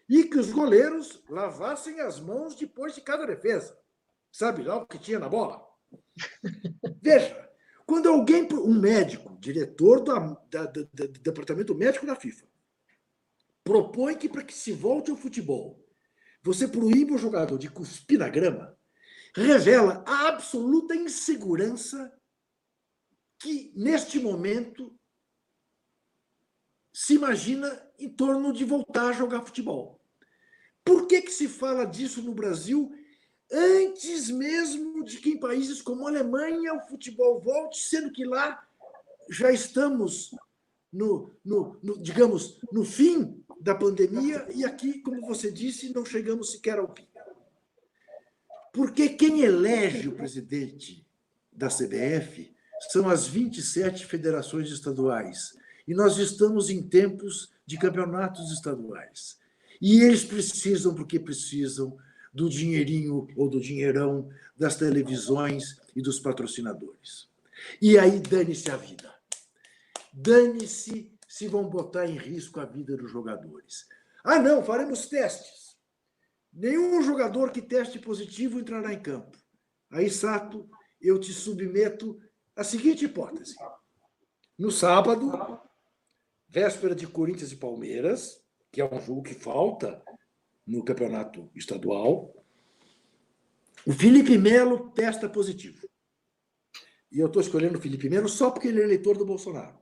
[0.10, 3.78] E que os goleiros lavassem as mãos depois de cada defesa.
[4.32, 5.64] Sabe lá o que tinha na bola?
[7.02, 7.50] Veja,
[7.86, 10.86] quando alguém, um médico, diretor da, do
[11.20, 12.48] departamento médico da FIFA,
[13.64, 15.84] propõe que para que se volte ao futebol,
[16.42, 18.78] você proíbe o jogador de cuspir na grama,
[19.36, 22.14] revela a absoluta insegurança
[23.40, 24.98] que, neste momento,
[26.94, 30.02] se imagina em torno de voltar a jogar futebol.
[30.84, 32.94] Por que, que se fala disso no Brasil
[33.54, 38.66] antes mesmo de que em países como a Alemanha o futebol volte, sendo que lá
[39.30, 40.36] já estamos
[40.92, 46.52] no, no, no, digamos, no fim da pandemia e aqui, como você disse, não chegamos
[46.52, 47.08] sequer ao fim.
[48.74, 51.06] Porque quem elege o presidente
[51.52, 52.54] da CBF
[52.90, 55.56] são as 27 federações estaduais.
[55.88, 59.38] E nós estamos em tempos de campeonatos estaduais.
[59.82, 61.98] E eles precisam, porque precisam,
[62.34, 67.30] do dinheirinho ou do dinheirão das televisões e dos patrocinadores.
[67.82, 69.14] E aí dane-se a vida.
[70.12, 73.88] Dane-se se vão botar em risco a vida dos jogadores.
[74.24, 75.78] Ah, não, faremos testes.
[76.52, 79.38] Nenhum jogador que teste positivo entrará em campo.
[79.90, 80.70] Aí, Sato,
[81.02, 82.20] eu te submeto
[82.56, 83.56] à seguinte hipótese.
[84.58, 85.60] No sábado,
[86.48, 88.40] véspera de Corinthians e Palmeiras,
[88.72, 90.04] que é um jogo que falta
[90.66, 92.34] no campeonato estadual.
[93.86, 95.88] O Felipe Melo testa positivo.
[97.12, 99.78] E eu estou escolhendo o Felipe Melo só porque ele é eleitor do Bolsonaro.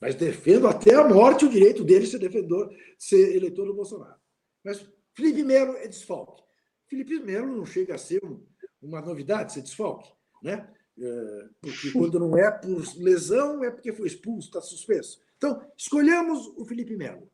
[0.00, 4.18] Mas defendo até a morte o direito dele ser, defendor, ser eleitor do Bolsonaro.
[4.64, 4.84] Mas
[5.14, 6.42] Felipe Melo é desfalque.
[6.88, 8.44] Felipe Melo não chega a ser um,
[8.80, 10.10] uma novidade ser desfalque,
[10.42, 10.72] né?
[10.98, 15.20] É, porque quando não é por lesão, é porque foi expulso, está suspenso.
[15.36, 17.30] Então, escolhemos o Felipe Melo.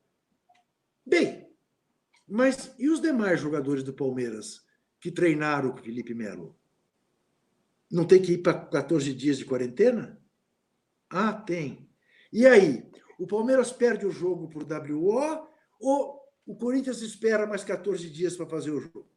[1.04, 1.45] Bem,
[2.28, 4.64] mas e os demais jogadores do Palmeiras
[5.00, 6.58] que treinaram com o Felipe Melo?
[7.90, 10.20] Não tem que ir para 14 dias de quarentena?
[11.08, 11.88] Ah, tem.
[12.32, 12.90] E aí?
[13.18, 15.48] O Palmeiras perde o jogo por WO
[15.80, 19.08] ou o Corinthians espera mais 14 dias para fazer o jogo?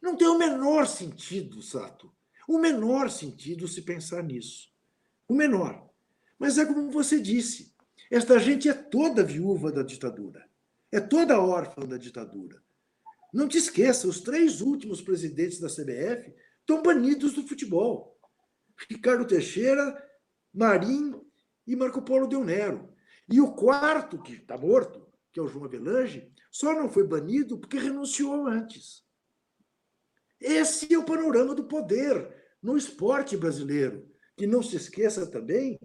[0.00, 2.12] Não tem o menor sentido, Sato.
[2.48, 4.68] O menor sentido se pensar nisso.
[5.28, 5.88] O menor.
[6.38, 7.74] Mas é como você disse:
[8.10, 10.48] esta gente é toda viúva da ditadura.
[10.94, 12.62] É toda órfã da ditadura.
[13.32, 18.16] Não te esqueça, os três últimos presidentes da CBF estão banidos do futebol.
[18.88, 20.00] Ricardo Teixeira,
[20.52, 21.20] Marim
[21.66, 22.94] e Marco Polo Del Nero.
[23.28, 27.58] E o quarto, que está morto, que é o João Avelange, só não foi banido
[27.58, 29.02] porque renunciou antes.
[30.40, 32.32] Esse é o panorama do poder
[32.62, 34.08] no esporte brasileiro.
[34.38, 35.76] E não se esqueça também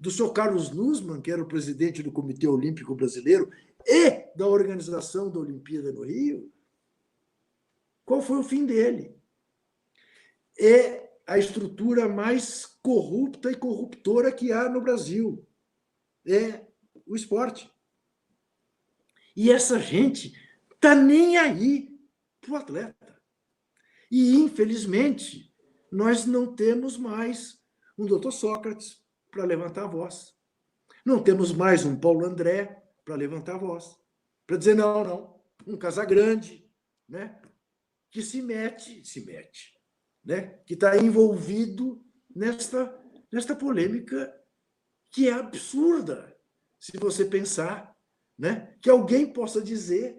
[0.00, 3.50] do senhor Carlos Nussmann, que era o presidente do Comitê Olímpico Brasileiro
[3.86, 6.52] e da organização da Olimpíada no Rio,
[8.04, 9.16] qual foi o fim dele?
[10.58, 15.46] É a estrutura mais corrupta e corruptora que há no Brasil.
[16.26, 16.66] É
[17.06, 17.70] o esporte.
[19.36, 20.32] E essa gente
[20.78, 21.98] tá nem aí
[22.40, 23.20] para o atleta.
[24.10, 25.52] E, infelizmente,
[25.90, 27.58] nós não temos mais
[27.98, 30.34] um doutor Sócrates para levantar a voz.
[31.04, 33.96] Não temos mais um Paulo André para levantar a voz,
[34.46, 36.70] para dizer não, não, um Casagrande,
[37.08, 37.40] né?
[38.10, 39.78] Que se mete, se mete,
[40.24, 40.58] né?
[40.66, 43.02] Que está envolvido nesta
[43.34, 44.32] nesta polêmica
[45.10, 46.36] que é absurda,
[46.78, 47.96] se você pensar
[48.38, 50.16] né, que alguém possa dizer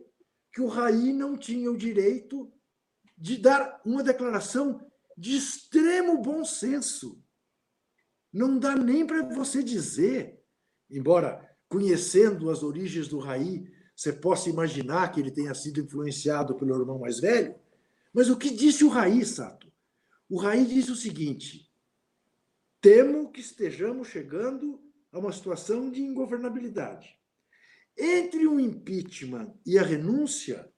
[0.51, 2.51] que o Raí não tinha o direito
[3.17, 4.85] de dar uma declaração
[5.17, 7.23] de extremo bom senso.
[8.33, 10.43] Não dá nem para você dizer,
[10.89, 16.79] embora conhecendo as origens do Raí, você possa imaginar que ele tenha sido influenciado pelo
[16.79, 17.55] irmão mais velho,
[18.13, 19.71] mas o que disse o Raí, Sato?
[20.29, 21.69] O Raí disse o seguinte:
[22.81, 27.17] temo que estejamos chegando a uma situação de ingovernabilidade.
[27.97, 30.69] Entre o impeachment e a renúncia,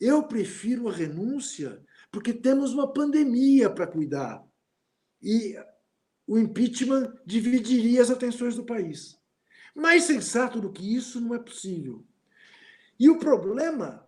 [0.00, 4.42] eu prefiro a renúncia porque temos uma pandemia para cuidar.
[5.22, 5.54] E
[6.26, 9.18] o impeachment dividiria as atenções do país.
[9.74, 12.04] Mais sensato do que isso não é possível.
[12.98, 14.06] E o problema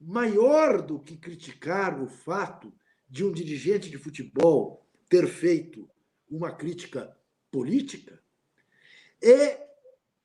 [0.00, 2.72] maior do que criticar o fato
[3.08, 5.88] de um dirigente de futebol ter feito
[6.28, 7.16] uma crítica
[7.50, 8.22] política
[9.22, 9.68] é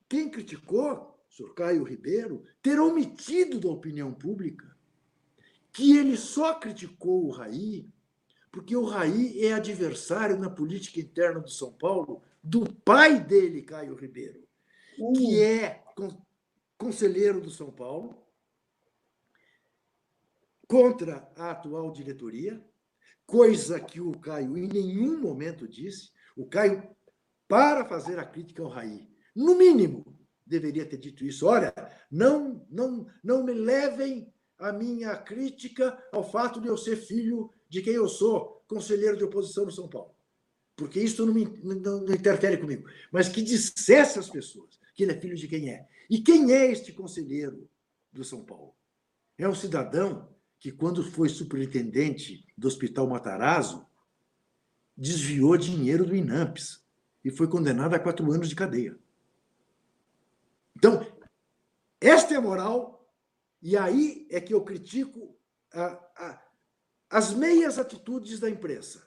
[0.09, 4.75] quem criticou, o senhor Caio Ribeiro, ter omitido da opinião pública
[5.71, 7.87] que ele só criticou o Raí
[8.57, 13.93] porque o Raí é adversário na política interna do São Paulo do pai dele, Caio
[13.93, 14.47] Ribeiro,
[14.97, 15.13] uh.
[15.13, 15.83] que é
[16.77, 18.25] conselheiro do São Paulo,
[20.65, 22.63] contra a atual diretoria,
[23.25, 26.11] coisa que o Caio em nenhum momento disse.
[26.37, 26.87] O Caio,
[27.47, 31.47] para fazer a crítica ao Raí, no mínimo, deveria ter dito isso.
[31.47, 31.73] Olha,
[32.09, 37.81] não, não, não me levem a minha crítica ao fato de eu ser filho de
[37.81, 40.16] quem eu sou, conselheiro de oposição no São Paulo.
[40.77, 42.87] Porque isso não, me, não, não interfere comigo.
[43.11, 45.87] Mas que dissesse às pessoas que ele é filho de quem é.
[46.09, 47.67] E quem é este conselheiro
[48.13, 48.75] do São Paulo?
[49.37, 53.85] É um cidadão que, quando foi superintendente do Hospital Matarazzo,
[54.95, 56.83] desviou dinheiro do INAMPS
[57.25, 58.97] e foi condenado a quatro anos de cadeia.
[60.75, 61.05] Então,
[61.99, 63.11] esta é a moral,
[63.61, 65.35] e aí é que eu critico
[65.73, 66.43] a, a,
[67.09, 69.06] as meias atitudes da imprensa.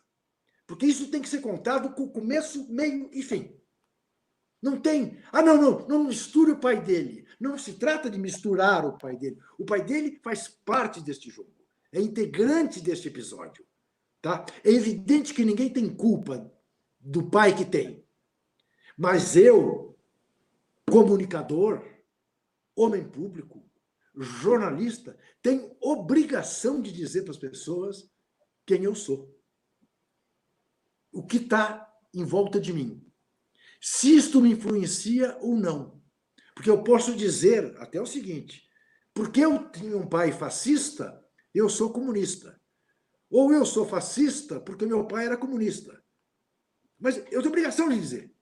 [0.70, 3.52] Porque isso tem que ser contado com começo, meio e fim.
[4.62, 5.18] Não tem.
[5.32, 7.26] Ah, não, não, não misture o pai dele.
[7.40, 9.36] Não se trata de misturar o pai dele.
[9.58, 11.50] O pai dele faz parte deste jogo.
[11.90, 13.66] É integrante deste episódio.
[14.22, 14.46] Tá?
[14.62, 16.48] É evidente que ninguém tem culpa
[17.00, 18.06] do pai que tem.
[18.96, 19.98] Mas eu,
[20.88, 21.82] comunicador,
[22.76, 23.68] homem público,
[24.14, 28.08] jornalista, tenho obrigação de dizer para as pessoas
[28.64, 29.36] quem eu sou.
[31.12, 33.10] O que está em volta de mim
[33.80, 36.02] se isto me influencia ou não.
[36.54, 38.68] Porque eu posso dizer até o seguinte:
[39.14, 42.60] porque eu tinha um pai fascista, eu sou comunista.
[43.30, 46.04] Ou eu sou fascista porque meu pai era comunista.
[46.98, 48.34] Mas eu tenho obrigação de dizer.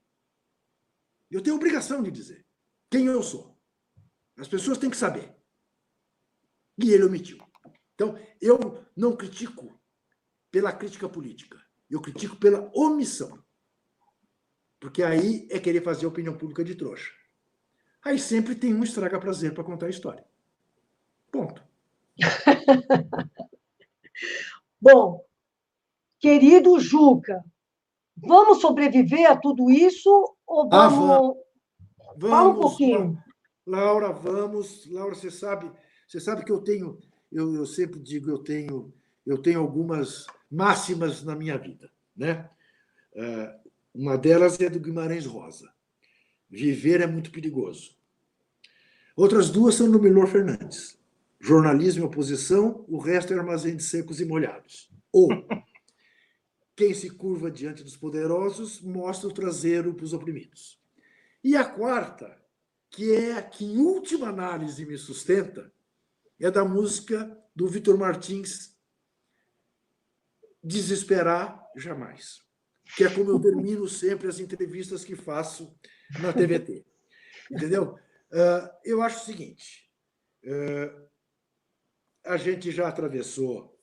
[1.30, 2.44] Eu tenho obrigação de dizer
[2.90, 3.56] quem eu sou.
[4.36, 5.36] As pessoas têm que saber.
[6.82, 7.38] E ele omitiu.
[7.94, 9.78] Então, eu não critico
[10.50, 11.67] pela crítica política.
[11.90, 13.42] Eu critico pela omissão.
[14.80, 17.12] Porque aí é querer fazer opinião pública de trouxa.
[18.04, 20.24] Aí sempre tem um estraga prazer para contar a história.
[21.30, 21.62] Ponto.
[24.80, 25.24] Bom,
[26.20, 27.44] querido Juca,
[28.16, 31.36] vamos sobreviver a tudo isso ou ah, vamos.
[32.00, 33.22] Ah, vamos Fala um pouquinho.
[33.66, 34.90] Laura, vamos.
[34.90, 35.70] Laura, você sabe,
[36.06, 36.98] você sabe que eu tenho,
[37.30, 38.94] eu, eu sempre digo, eu tenho,
[39.28, 42.48] eu tenho algumas máximas na minha vida, né?
[43.12, 45.70] Uh, uma delas é do Guimarães Rosa.
[46.48, 47.94] Viver é muito perigoso.
[49.14, 50.98] Outras duas são do Milor Fernandes.
[51.38, 54.90] Jornalismo e oposição, o resto é armazém de secos e molhados.
[55.12, 55.28] Ou
[56.74, 60.80] quem se curva diante dos poderosos mostra o traseiro para os oprimidos.
[61.44, 62.40] E a quarta,
[62.90, 65.70] que é a que em última análise me sustenta,
[66.40, 68.77] é da música do Vitor Martins,
[70.68, 72.48] Desesperar Jamais
[72.96, 75.74] que é como eu termino sempre as entrevistas que faço
[76.20, 76.84] na TVT.
[77.50, 77.94] Entendeu?
[78.30, 79.90] Uh, eu acho o seguinte:
[80.44, 81.08] uh,
[82.24, 83.78] a gente já atravessou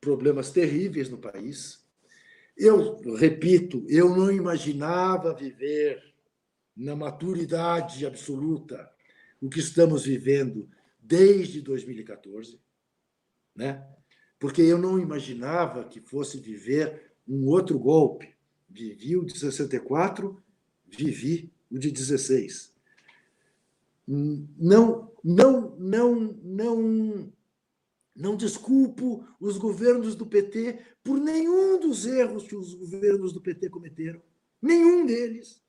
[0.00, 1.82] problemas terríveis no país.
[2.56, 6.02] Eu repito, eu não imaginava viver
[6.76, 8.90] na maturidade absoluta
[9.40, 10.68] o que estamos vivendo
[10.98, 12.60] desde 2014,
[13.54, 13.86] né?
[14.42, 18.34] Porque eu não imaginava que fosse viver um outro golpe.
[18.68, 20.36] Vivi o de 64,
[20.84, 22.74] vivi o de 16.
[24.04, 27.32] Não, não, não, não,
[28.16, 33.70] não desculpo os governos do PT por nenhum dos erros que os governos do PT
[33.70, 34.20] cometeram,
[34.60, 35.62] nenhum deles.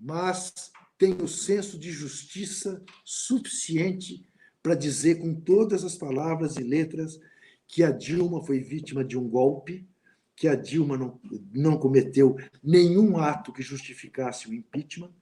[0.00, 4.26] Mas tem o senso de justiça suficiente
[4.62, 7.20] para dizer com todas as palavras e letras
[7.70, 9.88] que a Dilma foi vítima de um golpe,
[10.34, 11.20] que a Dilma não,
[11.52, 15.12] não cometeu nenhum ato que justificasse o impeachment,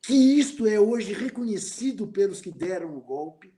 [0.00, 3.52] que isto é hoje reconhecido pelos que deram o golpe,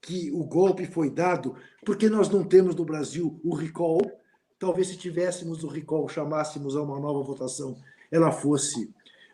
[0.00, 1.54] que o golpe foi dado
[1.84, 4.00] porque nós não temos no Brasil o recall.
[4.58, 7.76] Talvez se tivéssemos o recall, chamássemos a uma nova votação,
[8.10, 8.84] ela fosse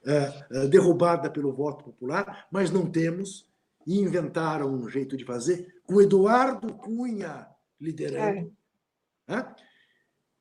[0.05, 3.49] uh, uh, derrubada pelo voto popular, mas não temos
[3.87, 7.50] e inventaram um jeito de fazer com Eduardo Cunha
[7.81, 8.53] liderando.
[9.27, 9.37] É.
[9.37, 9.55] Né?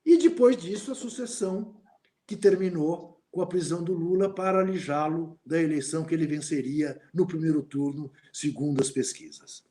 [0.06, 1.80] E depois disso, a sucessão
[2.26, 7.28] que terminou com a prisão do Lula para alijá-lo da eleição que ele venceria no
[7.28, 9.64] primeiro turno, segundo as pesquisas.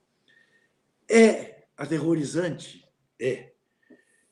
[1.10, 2.84] É aterrorizante?
[3.18, 3.52] É.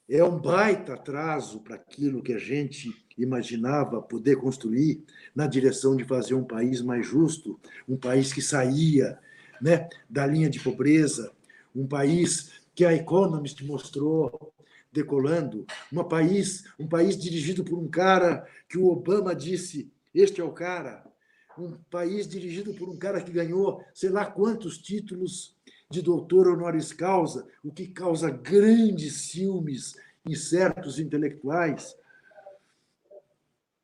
[0.09, 6.05] É um baita atraso para aquilo que a gente imaginava poder construir na direção de
[6.05, 7.59] fazer um país mais justo,
[7.89, 9.19] um país que saía
[9.61, 11.33] né, da linha de pobreza,
[11.75, 14.53] um país que a Economist mostrou
[14.93, 20.45] decolando, um país, um país dirigido por um cara que o Obama disse, este é
[20.45, 21.05] o cara,
[21.59, 25.57] um país dirigido por um cara que ganhou sei lá quantos títulos
[25.91, 29.97] de doutor honoris causa, o que causa grandes ciúmes
[30.27, 31.97] em certos intelectuais.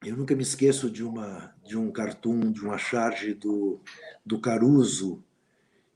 [0.05, 3.80] Eu nunca me esqueço de uma de um cartoon, de uma charge do,
[4.26, 5.22] do Caruso,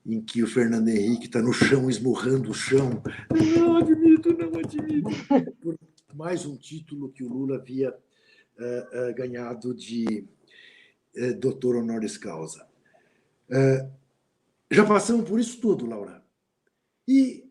[0.07, 3.03] em que o Fernando Henrique está no chão, esmurrando o chão.
[3.29, 5.09] Não admito, não admito.
[5.61, 5.77] Por
[6.13, 10.25] mais um título que o Lula havia uh, uh, ganhado de
[11.17, 12.65] uh, doutor honoris causa.
[14.71, 16.23] já passamos por isso tudo, Laura.
[17.05, 17.45] E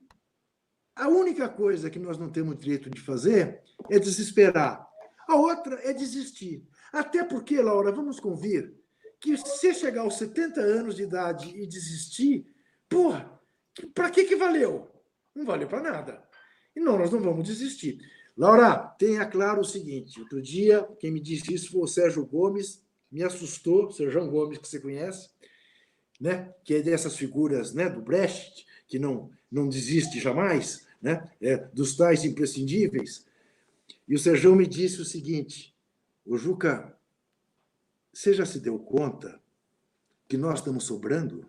[0.94, 4.86] a única coisa que nós não temos direito de fazer é desesperar.
[5.28, 6.66] A outra é desistir.
[6.92, 8.74] Até porque, Laura, vamos convir,
[9.20, 12.46] que se chegar aos 70 anos de idade e desistir,
[12.88, 13.40] porra,
[13.94, 14.90] para que que valeu?
[15.34, 16.22] Não valeu para nada.
[16.74, 17.98] E não, nós não vamos desistir.
[18.36, 22.82] Laura, tenha claro o seguinte: outro dia, quem me disse isso foi o Sérgio Gomes,
[23.10, 25.30] me assustou, o Sérgio Gomes, que você conhece,
[26.20, 26.52] né?
[26.64, 27.88] que é dessas figuras né?
[27.88, 31.30] do Brecht, que não, não desiste jamais, né?
[31.40, 33.26] É, dos tais imprescindíveis.
[34.08, 35.74] E o Sérgio me disse o seguinte:
[36.24, 36.95] o Juca,
[38.16, 39.38] você já se deu conta
[40.26, 41.44] que nós estamos sobrando?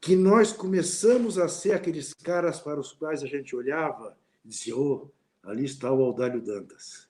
[0.00, 4.76] Que nós começamos a ser aqueles caras para os quais a gente olhava e dizia:
[4.76, 5.08] oh,
[5.44, 7.08] ali está o Aldalho Dantas.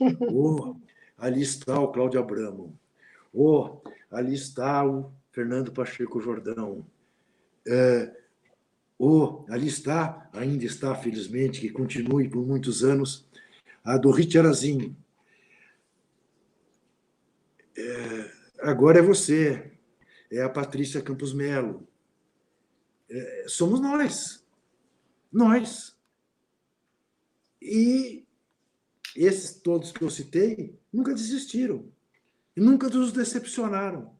[0.32, 0.76] Oh,
[1.18, 2.78] ali está o Cláudio Abramo.
[3.34, 6.86] Oh, ali está o Fernando Pacheco Jordão.
[7.66, 8.16] É,
[8.96, 13.26] oh, ali está, ainda está, felizmente, que continue por muitos anos,
[13.84, 14.96] a do Arazinho.
[17.86, 18.32] É,
[18.68, 19.72] agora é você,
[20.30, 21.86] é a Patrícia Campos Melo.
[23.08, 24.44] É, somos nós.
[25.32, 25.96] Nós.
[27.62, 28.26] E
[29.14, 31.88] esses todos que eu citei nunca desistiram.
[32.56, 34.16] E nunca nos decepcionaram.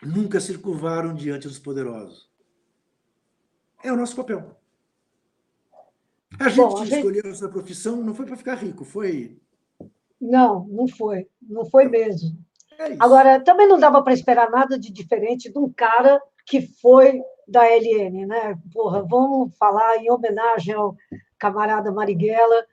[0.00, 2.30] Nunca se curvaram diante dos poderosos.
[3.82, 4.56] É o nosso papel.
[6.38, 7.28] A gente Bom, a escolheu gente...
[7.28, 9.40] essa profissão não foi para ficar rico, foi
[10.22, 11.26] não, não foi.
[11.42, 12.38] Não foi mesmo.
[12.78, 17.20] É Agora, também não dava para esperar nada de diferente de um cara que foi
[17.46, 18.58] da LN, né?
[18.72, 20.96] Porra, vamos falar em homenagem ao
[21.38, 22.64] camarada Marighella.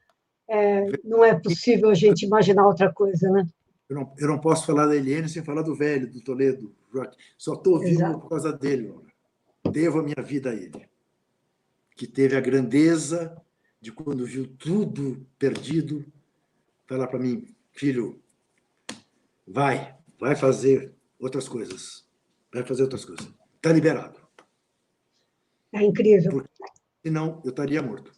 [0.47, 3.45] É, não é possível a gente imaginar outra coisa, né?
[3.87, 6.73] Eu não, eu não posso falar da LN sem falar do velho, do Toledo.
[7.37, 8.19] Só estou vivo Exato.
[8.19, 8.93] por causa dele.
[9.71, 10.87] Devo a minha vida a ele.
[11.95, 13.35] Que teve a grandeza
[13.81, 16.05] de, quando viu tudo perdido,
[16.87, 18.21] falar para mim, filho,
[19.49, 22.07] vai, vai fazer outras coisas.
[22.53, 23.27] Vai fazer outras coisas.
[23.55, 24.19] Está liberado.
[25.73, 26.31] É incrível.
[26.31, 26.49] Porque,
[27.03, 28.11] senão eu estaria morto.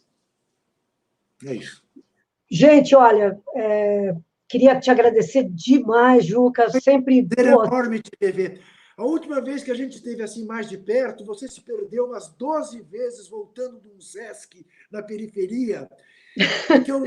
[1.44, 1.82] É isso.
[2.50, 4.14] Gente, olha, é,
[4.48, 6.68] queria te agradecer demais, Juca.
[6.80, 7.26] Sempre.
[7.36, 8.60] É enorme te rever.
[8.96, 12.28] A última vez que a gente esteve assim mais de perto, você se perdeu umas
[12.28, 15.88] 12 vezes voltando de um Sesc na periferia
[16.84, 17.04] que eu,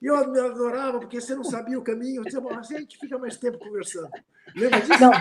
[0.00, 2.20] eu adorava, porque você não sabia o caminho.
[2.20, 4.10] Eu dizia, bom, a gente fica mais tempo conversando.
[4.54, 5.00] Lembra disso?
[5.00, 5.12] Não,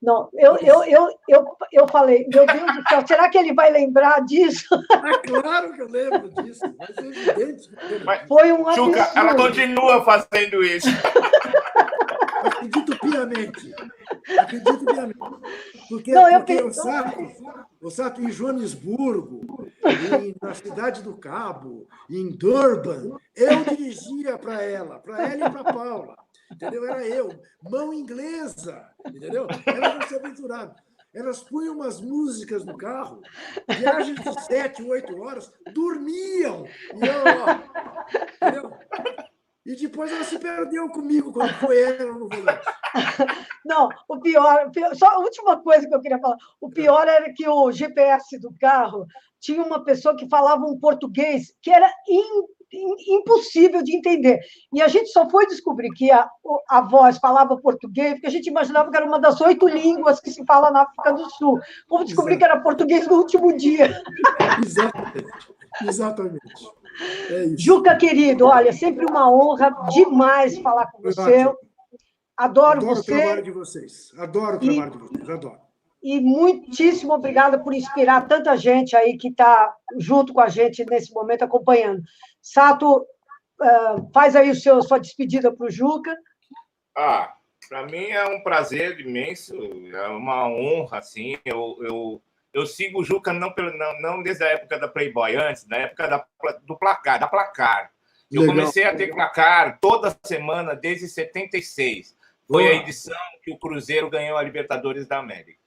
[0.00, 0.28] não.
[0.34, 4.20] Eu, eu, eu, eu, eu falei, meu Deus do céu, será que ele vai lembrar
[4.24, 4.68] disso?
[4.92, 7.70] Ah, claro que eu lembro disso, mas é evidente.
[8.04, 8.96] Mas, Foi um absurdo.
[8.96, 10.88] Chuca, ela continua fazendo isso.
[12.44, 13.74] Acredito piamente.
[14.38, 15.18] Acredito piamente.
[15.88, 17.18] Porque, não, eu porque o Sato,
[17.80, 19.70] o Sato em Joanesburgo,
[20.22, 25.72] em, na Cidade do Cabo, em Durban, eu dirigia para ela, para ela e para
[25.72, 26.16] Paula.
[26.52, 26.84] entendeu?
[26.84, 27.30] Era eu,
[27.62, 29.46] mão inglesa, entendeu?
[29.66, 30.74] Elas não se aventuravam.
[31.14, 33.22] Elas punham umas músicas no carro,
[33.66, 36.66] viagens de sete, oito horas, dormiam.
[36.66, 38.72] E eu, ó, entendeu?
[39.68, 42.64] E depois ela se perdeu comigo quando foi ela no volante.
[43.66, 46.38] Não, o pior, só a última coisa que eu queria falar.
[46.58, 49.06] O pior era que o GPS do carro
[49.38, 51.86] tinha uma pessoa que falava um português que era
[53.08, 54.40] impossível de entender.
[54.72, 56.26] E a gente só foi descobrir que a,
[56.70, 60.30] a voz falava português porque a gente imaginava que era uma das oito línguas que
[60.30, 61.60] se fala na África do Sul.
[61.90, 64.02] Vamos descobrir que era português no último dia.
[64.64, 65.28] Exatamente.
[65.82, 66.78] Exatamente.
[67.00, 71.20] É Juca, querido, olha, sempre uma honra demais falar com você.
[71.20, 71.58] Adoro,
[72.36, 73.12] Adoro você.
[73.12, 74.12] Adoro o trabalho de vocês.
[74.18, 74.90] Adoro o trabalho e...
[74.90, 75.28] de vocês.
[75.30, 75.68] Adoro
[76.02, 81.12] e muitíssimo obrigada por inspirar tanta gente aí que está junto com a gente nesse
[81.12, 82.02] momento acompanhando.
[82.40, 86.16] Sato, uh, faz aí o seu, sua despedida para o Juca.
[86.96, 87.34] Ah,
[87.68, 89.54] para mim é um prazer imenso,
[89.92, 91.36] é uma honra, assim.
[91.44, 92.22] Eu, eu,
[92.58, 96.08] eu sigo o Juca não, não, não desde a época da Playboy, antes, da época
[96.08, 96.26] da,
[96.64, 97.90] do placar, da placar.
[98.30, 98.56] Eu Legal.
[98.56, 102.16] comecei a ter placar toda semana desde 76.
[102.46, 102.74] Foi Boa.
[102.74, 105.58] a edição que o Cruzeiro ganhou a Libertadores da América.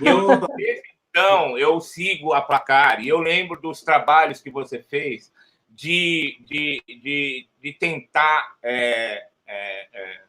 [0.00, 0.28] Eu,
[1.10, 5.32] então, eu sigo a placar e eu lembro dos trabalhos que você fez
[5.68, 10.20] de, de, de, de tentar é, é, é,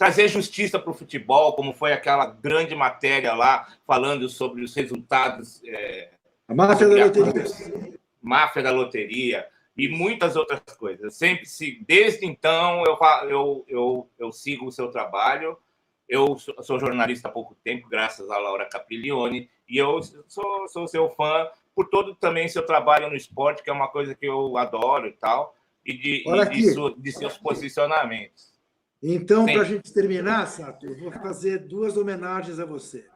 [0.00, 5.62] trazer justiça para o futebol, como foi aquela grande matéria lá falando sobre os resultados.
[5.66, 6.08] É,
[6.48, 7.44] a máfia da loteria.
[8.22, 9.46] Máfia da loteria
[9.76, 11.14] e muitas outras coisas.
[11.14, 12.98] Sempre se, desde então eu,
[13.28, 15.58] eu, eu, eu sigo o seu trabalho
[16.08, 21.08] eu sou jornalista há pouco tempo, graças a Laura Capiglione, e eu sou, sou seu
[21.10, 25.06] fã por todo também seu trabalho no esporte, que é uma coisa que eu adoro
[25.06, 25.54] e tal,
[25.86, 28.49] e de, e de, de seus posicionamentos.
[29.02, 33.06] Então, para a gente terminar, Sato, eu vou fazer duas homenagens a você.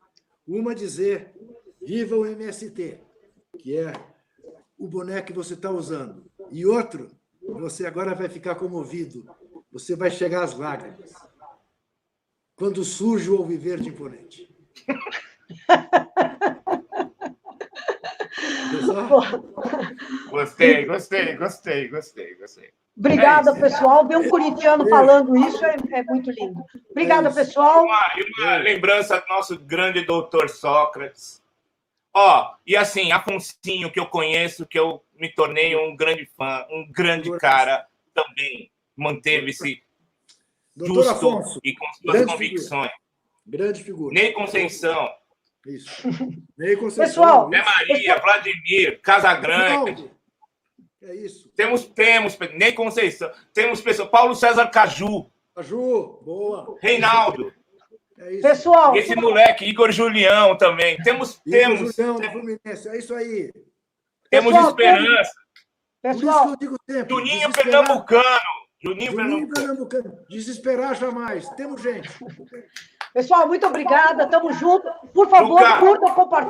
[0.47, 1.32] Uma dizer
[1.87, 2.99] Viva o MST,
[3.59, 3.93] que é
[4.78, 6.24] o boneco que você está usando.
[6.51, 7.11] E outro,
[7.43, 9.28] você agora vai ficar comovido.
[9.70, 11.12] Você vai chegar às lágrimas
[12.57, 14.49] quando surge o Alviver de Imponente.
[20.30, 22.72] gostei, gostei, gostei, gostei, gostei.
[22.97, 24.07] Obrigada, é pessoal.
[24.07, 26.64] Ver um corintiano falando isso é, é muito lindo.
[26.90, 27.84] Obrigada, é pessoal.
[27.84, 28.01] Uma,
[28.38, 31.42] uma lembrança do nosso grande doutor Sócrates.
[32.12, 36.86] Ó, e assim, Afonsinho, que eu conheço, que eu me tornei um grande fã, um
[36.90, 39.82] grande cara, também manteve-se
[40.76, 42.90] Doutor justo Afonso, e com suas convicções.
[42.90, 42.92] Figura.
[43.47, 44.14] Grande figura.
[44.14, 45.09] Ney Conceição.
[45.66, 46.03] Isso.
[46.57, 47.05] Ney Conceição.
[47.05, 50.11] Pessoal, Zé Maria, Vladimir, Casagrande.
[51.05, 51.50] É isso.
[51.55, 53.30] Temos, temos, Ney Conceição.
[53.52, 54.09] Temos pessoas.
[54.09, 55.26] Paulo César Caju.
[55.55, 56.78] Caju, boa.
[56.80, 57.52] Reinaldo.
[58.18, 58.42] É isso.
[58.42, 58.96] Pessoal.
[58.96, 60.96] Esse moleque, Igor Julião também.
[61.02, 61.40] Temos.
[61.44, 63.52] Igor temos, Julião, temos, é isso aí.
[64.30, 65.32] Temos Pessoal, esperança.
[66.02, 66.55] Pessoal,
[67.09, 68.24] Juninho Pernambucano.
[68.82, 70.18] Juninho, Juninho Pernambucano.
[70.28, 71.48] Desesperar jamais.
[71.50, 72.09] Temos gente.
[73.12, 74.26] Pessoal, muito obrigada.
[74.26, 74.90] Tamo junto.
[75.12, 76.42] Por favor, curta, compartilhe.